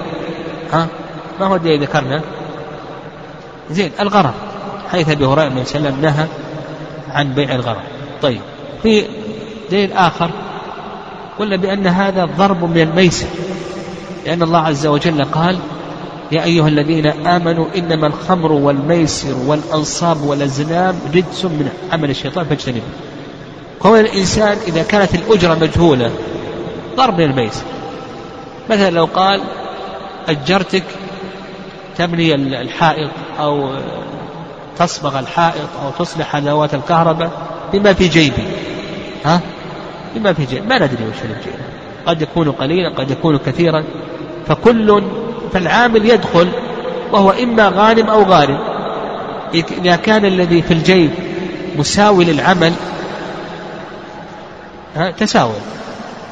ها؟ 0.72 0.86
ما 1.40 1.46
هو 1.46 1.56
الدليل 1.56 1.82
ذكرنا؟ 1.82 2.20
زين 3.70 3.90
الغرض. 4.00 4.34
حيث 4.92 5.08
أبي 5.08 5.24
هريرة 5.24 5.48
النبي 5.48 5.64
صلى 5.64 5.78
الله 5.78 5.88
عليه 5.88 5.98
وسلم 5.98 6.04
نهى 6.04 6.26
عن 7.12 7.34
بيع 7.34 7.54
الغرض. 7.54 7.82
طيب 8.22 8.40
في 8.82 9.04
دليل 9.70 9.92
آخر. 9.92 10.30
قلنا 11.38 11.56
بأن 11.56 11.86
هذا 11.86 12.24
ضرب 12.24 12.64
من 12.64 12.80
الميسر. 12.80 13.26
لأن 14.26 14.42
الله 14.42 14.58
عز 14.58 14.86
وجل 14.86 15.24
قال 15.24 15.58
يا 16.32 16.44
أيها 16.44 16.68
الذين 16.68 17.06
آمنوا 17.06 17.66
إنما 17.76 18.06
الخمر 18.06 18.52
والميسر 18.52 19.34
والأنصاب 19.46 20.22
والأزلام 20.22 20.94
رجس 21.14 21.44
من 21.44 21.68
عمل 21.92 22.10
الشيطان 22.10 22.44
فاجتنبوا 22.44 22.80
كون 23.78 24.00
الإنسان 24.00 24.56
إذا 24.66 24.82
كانت 24.82 25.14
الأجرة 25.14 25.54
مجهولة 25.54 26.10
ضرب 26.96 27.20
الميسر 27.20 27.64
مثلا 28.70 28.90
لو 28.90 29.04
قال 29.04 29.40
أجرتك 30.28 30.84
تبني 31.96 32.34
الحائط 32.34 33.10
أو 33.38 33.70
تصبغ 34.78 35.18
الحائط 35.18 35.68
أو 35.84 35.90
تصلح 36.04 36.36
أدوات 36.36 36.74
الكهرباء 36.74 37.30
بما 37.72 37.92
في 37.92 38.08
جيبي. 38.08 38.44
ها؟ 39.24 39.40
بما 40.14 40.32
في 40.32 40.44
جيبي. 40.44 40.66
ما 40.66 40.76
ندري 40.76 41.04
وش 41.08 41.22
اللي 41.24 41.34
في 41.34 41.50
قد 42.06 42.22
يكون 42.22 42.50
قليلا 42.50 42.94
قد 42.94 43.10
يكون 43.10 43.38
كثيرا. 43.38 43.84
فكل 44.46 45.02
فالعامل 45.52 46.10
يدخل 46.10 46.48
وهو 47.12 47.30
إما 47.30 47.68
غانم 47.68 48.06
أو 48.06 48.22
غارم. 48.22 48.58
إذا 49.54 49.96
كان 49.96 50.24
الذي 50.24 50.62
في 50.62 50.74
الجيب 50.74 51.10
مساوي 51.78 52.24
للعمل 52.24 52.72
تساوي. 55.18 55.54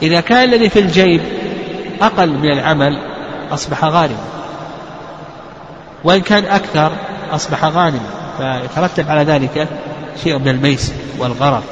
إذا 0.03 0.21
كان 0.21 0.49
الذي 0.49 0.69
في 0.69 0.79
الجيب 0.79 1.21
أقل 2.03 2.31
من 2.31 2.53
العمل 2.53 2.99
أصبح 3.53 3.85
غارما 3.85 4.25
وإن 6.05 6.21
كان 6.21 6.45
أكثر 6.45 6.93
أصبح 7.33 7.65
غانما 7.65 8.11
فيترتب 8.39 9.11
على 9.11 9.23
ذلك 9.23 9.69
شيء 10.25 10.39
من 10.39 10.49
الميسر 10.49 10.93
والغرر. 11.19 11.63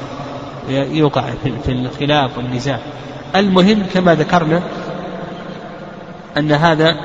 يوقع 0.69 1.23
في 1.65 1.71
الخلاف 1.71 2.37
والنزاع. 2.37 2.79
المهم 3.35 3.83
كما 3.93 4.15
ذكرنا 4.15 4.61
أن 6.37 6.51
هذا 6.51 6.97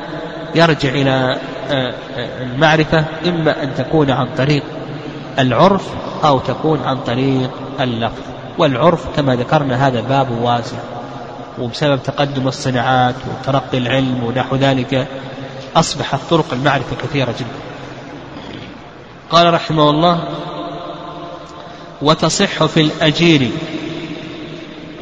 يرجع 0.57 0.89
إلى 0.89 1.39
آه، 1.71 1.95
آه، 2.17 2.43
المعرفة 2.43 3.05
إما 3.27 3.63
أن 3.63 3.75
تكون 3.75 4.11
عن 4.11 4.29
طريق 4.39 4.63
العرف 5.39 5.89
أو 6.25 6.39
تكون 6.39 6.81
عن 6.85 6.99
طريق 6.99 7.51
اللفظ. 7.81 8.23
والعرف 8.59 9.17
كما 9.17 9.37
ذكرنا 9.37 9.87
هذا 9.87 10.01
باب 10.01 10.31
واسع 10.43 10.77
وبسبب 11.59 12.03
تقدم 12.03 12.49
الصناعات 12.49 13.15
وترقي 13.27 13.79
العلم 13.79 14.25
ونحو 14.25 14.57
ذلك 14.57 15.07
أصبحت 15.77 16.21
طرق 16.31 16.47
المعرفة 16.53 16.97
كثيرة 17.03 17.35
جدا. 17.39 17.67
قال 19.31 19.55
رحمه 19.55 19.91
الله 19.91 20.29
وتصح 22.03 22.65
في 22.65 22.81
الأجير 22.81 23.51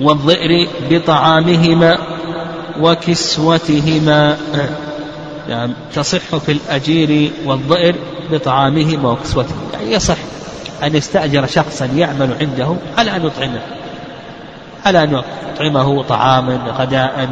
والظئر 0.00 0.68
بطعامهما 0.90 1.98
وكسوتهما. 2.80 4.36
يعني 5.49 5.72
تصح 5.95 6.36
في 6.36 6.53
الأجير 6.53 7.30
والظئر 7.45 7.95
بطعامهما 8.32 9.11
وكسوتهما 9.11 9.62
يعني 9.72 9.92
يصح 9.92 10.16
أن 10.82 10.97
يستأجر 10.97 11.47
شخصا 11.47 11.84
يعمل 11.84 12.36
عنده 12.40 12.76
على 12.99 13.16
أن 13.16 13.26
يطعمه. 13.26 13.61
على 14.86 15.03
أن 15.03 15.22
يطعمه 15.55 16.03
طعاما 16.03 16.59
غداء 16.78 17.28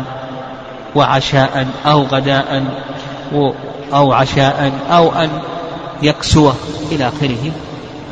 وعشاء 0.94 1.66
أو 1.86 2.02
غداء 2.02 2.64
أو 3.92 4.12
عشاء 4.12 4.72
أو 4.90 5.12
أن 5.12 5.30
يكسوه 6.02 6.54
إلى 6.92 7.08
آخره. 7.08 7.52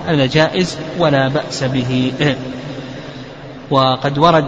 هذا 0.06 0.26
جائز 0.26 0.78
ولا 0.98 1.28
بأس 1.28 1.64
به. 1.64 2.12
وقد 3.70 4.18
ورد 4.18 4.44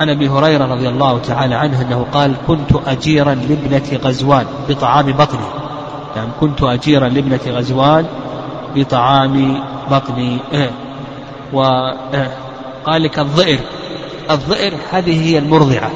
عن 0.00 0.10
أبي 0.10 0.28
هريرة 0.28 0.64
رضي 0.64 0.88
الله 0.88 1.18
تعالى 1.18 1.54
عنه 1.54 1.82
أنه 1.82 2.06
قال 2.12 2.34
كنت 2.46 2.70
أجيرا 2.86 3.34
لابنة 3.34 3.98
غزوان 4.04 4.46
بطعام 4.68 5.12
بطني. 5.12 5.46
يعني 6.16 6.28
كنت 6.40 6.62
أجيرا 6.62 7.08
لابنة 7.08 7.40
غزوان 7.46 8.06
بطعام 8.76 9.62
بطني. 9.90 10.38
وقال 11.52 13.02
لك 13.02 13.18
الظئر. 13.18 13.58
الظئر 14.30 14.74
هذه 14.92 15.22
هي 15.24 15.38
المرضعة. 15.38 15.90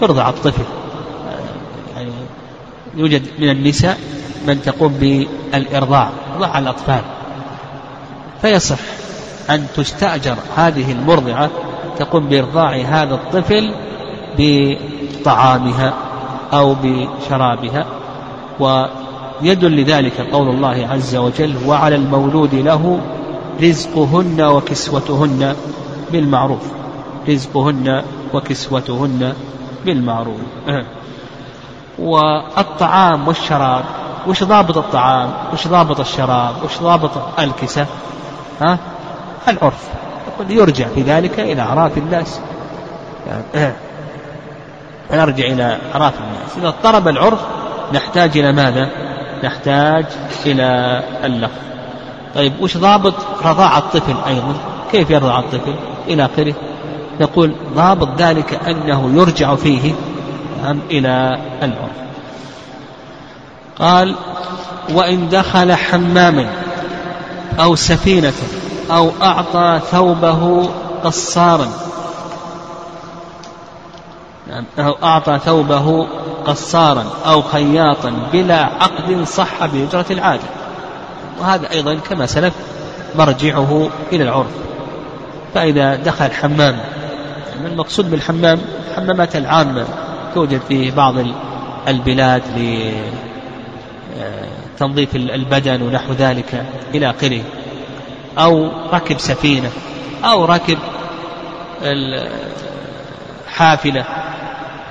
ترضع 0.00 0.28
الطفل. 0.28 0.64
يعني 1.96 2.10
يوجد 2.96 3.22
من 3.38 3.50
النساء 3.50 3.98
من 4.46 4.62
تقوم 4.62 4.92
بالإرضاع. 4.92 6.10
إرضاع 6.34 6.58
الأطفال. 6.58 7.02
فيصح 8.42 8.78
أن 9.50 9.66
تستأجر 9.76 10.36
هذه 10.56 10.92
المرضعة 10.92 11.50
تقوم 11.98 12.28
بإرضاع 12.28 12.76
هذا 12.76 13.14
الطفل 13.14 13.70
بطعامها 14.38 15.94
أو 16.52 16.76
بشرابها 16.82 17.86
ويدل 18.60 19.76
لذلك 19.76 20.20
قول 20.32 20.48
الله 20.48 20.88
عز 20.90 21.16
وجل 21.16 21.56
وعلى 21.66 21.96
المولود 21.96 22.54
له 22.54 23.00
رزقهن 23.62 24.40
وكسوتهن 24.40 25.56
بالمعروف 26.12 26.62
رزقهن 27.28 28.02
وكسوتهن 28.34 29.32
بالمعروف. 29.84 30.40
والطعام 31.98 33.28
والشراب 33.28 33.84
وش 34.26 34.44
ضابط 34.44 34.78
الطعام؟ 34.78 35.30
وش 35.52 35.68
ضابط 35.68 36.00
الشراب؟ 36.00 36.54
وش 36.64 36.78
ضابط 36.78 37.10
الكسة؟ 37.38 37.86
ها؟ 38.60 38.78
العرف. 39.48 39.88
يرجع 40.48 40.86
في 40.94 41.02
ذلك 41.02 41.40
إلى 41.40 41.62
أعراف 41.62 41.98
الناس. 41.98 42.40
يعني 43.54 43.74
نرجع 45.12 45.44
إلى 45.44 45.78
أعراف 45.94 46.14
الناس. 46.20 46.56
إذا 46.58 46.68
اضطرب 46.68 47.08
العرف 47.08 47.40
نحتاج 47.94 48.38
إلى 48.38 48.52
ماذا؟ 48.52 48.88
نحتاج 49.44 50.06
إلى 50.46 51.02
اللفظ 51.24 51.58
طيب 52.34 52.52
وش 52.60 52.76
ضابط 52.76 53.14
رضاع 53.44 53.78
الطفل 53.78 54.14
أيضا؟ 54.26 54.54
كيف 54.92 55.10
يرضع 55.10 55.38
الطفل؟ 55.38 55.74
إلى 56.08 56.24
آخره. 56.24 56.54
نقول 57.20 57.54
ضابط 57.74 58.08
ذلك 58.18 58.60
أنه 58.68 59.12
يرجع 59.14 59.54
فيه 59.54 59.92
إلى 60.90 61.38
العرف. 61.62 62.00
قال 63.78 64.14
وإن 64.92 65.28
دخل 65.28 65.72
حماما 65.72 66.46
أو 67.60 67.74
سفينة 67.74 68.32
أو 68.90 69.10
أعطى 69.22 69.80
ثوبه 69.90 70.70
قصارا. 71.04 71.68
أو 74.78 74.96
أعطى 75.02 75.38
ثوبه 75.44 76.06
قصارا 76.46 77.04
أو 77.26 77.42
خياطا 77.42 78.12
بلا 78.32 78.64
عقد 78.64 79.24
صح 79.24 79.66
بأجرة 79.66 80.06
العادة 80.10 80.42
وهذا 81.40 81.70
أيضا 81.70 81.94
كما 81.94 82.26
سلف 82.26 82.54
مرجعه 83.18 83.88
إلى 84.12 84.24
العرف. 84.24 84.50
فإذا 85.54 85.96
دخل 85.96 86.30
حمام 86.30 86.78
يعني 87.56 87.66
المقصود 87.72 88.10
بالحمام؟ 88.10 88.60
الحمامات 88.90 89.36
العامة 89.36 89.84
توجد 90.34 90.60
في 90.68 90.90
بعض 90.90 91.14
البلاد 91.88 92.42
لتنظيف 94.76 95.16
البدن 95.16 95.82
ونحو 95.82 96.12
ذلك 96.12 96.64
إلى 96.94 97.10
آخره. 97.10 97.42
أو 98.38 98.70
ركب 98.92 99.18
سفينة 99.18 99.70
أو 100.24 100.44
ركب 100.44 100.78
حافلة 103.48 104.04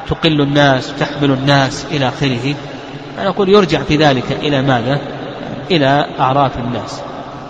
تقل 0.07 0.41
الناس 0.41 0.93
تحمل 0.99 1.31
الناس 1.31 1.85
إلى 1.91 2.07
آخره. 2.07 2.55
أنا 3.19 3.29
أقول 3.29 3.49
يرجع 3.49 3.81
في 3.83 3.97
ذلك 3.97 4.31
إلى 4.31 4.61
ماذا؟ 4.61 5.01
إلى 5.71 6.05
أعراف 6.19 6.57
الناس. 6.57 7.01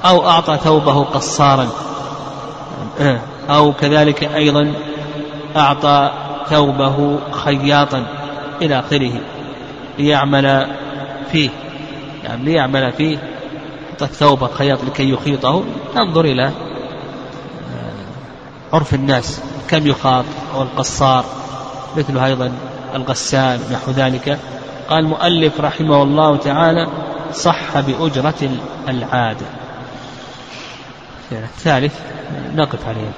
أو 0.05 0.29
أعطى 0.29 0.57
ثوبه 0.63 1.03
قصارا. 1.03 1.67
أو 3.49 3.73
كذلك 3.73 4.23
أيضا 4.23 4.73
أعطى 5.57 6.11
ثوبه 6.49 7.19
خياطا 7.31 8.05
إلى 8.61 8.79
آخره 8.79 9.13
ليعمل 9.99 10.67
فيه. 11.31 11.49
يعني 12.23 12.43
ليعمل 12.45 12.91
فيه 12.91 13.17
ثوب 14.07 14.43
الخياط 14.43 14.83
لكي 14.83 15.09
يخيطه. 15.09 15.63
انظر 15.99 16.25
إلى 16.25 16.45
آه، 16.45 16.51
عرف 18.73 18.93
الناس 18.93 19.41
كم 19.67 19.87
يخاط 19.87 20.25
أو 20.55 20.61
القصار 20.61 21.25
مثل 21.97 22.17
أيضا 22.17 22.51
الغسال 22.95 23.59
نحو 23.71 23.91
ذلك. 23.91 24.39
قال 24.89 24.99
المؤلف 24.99 25.61
رحمه 25.61 26.03
الله 26.03 26.37
تعالى 26.37 26.87
صح 27.33 27.79
بأجرة 27.79 28.49
العادة. 28.87 29.45
الثالث 31.31 31.99
نقف 32.55 32.79
عليه. 32.87 33.11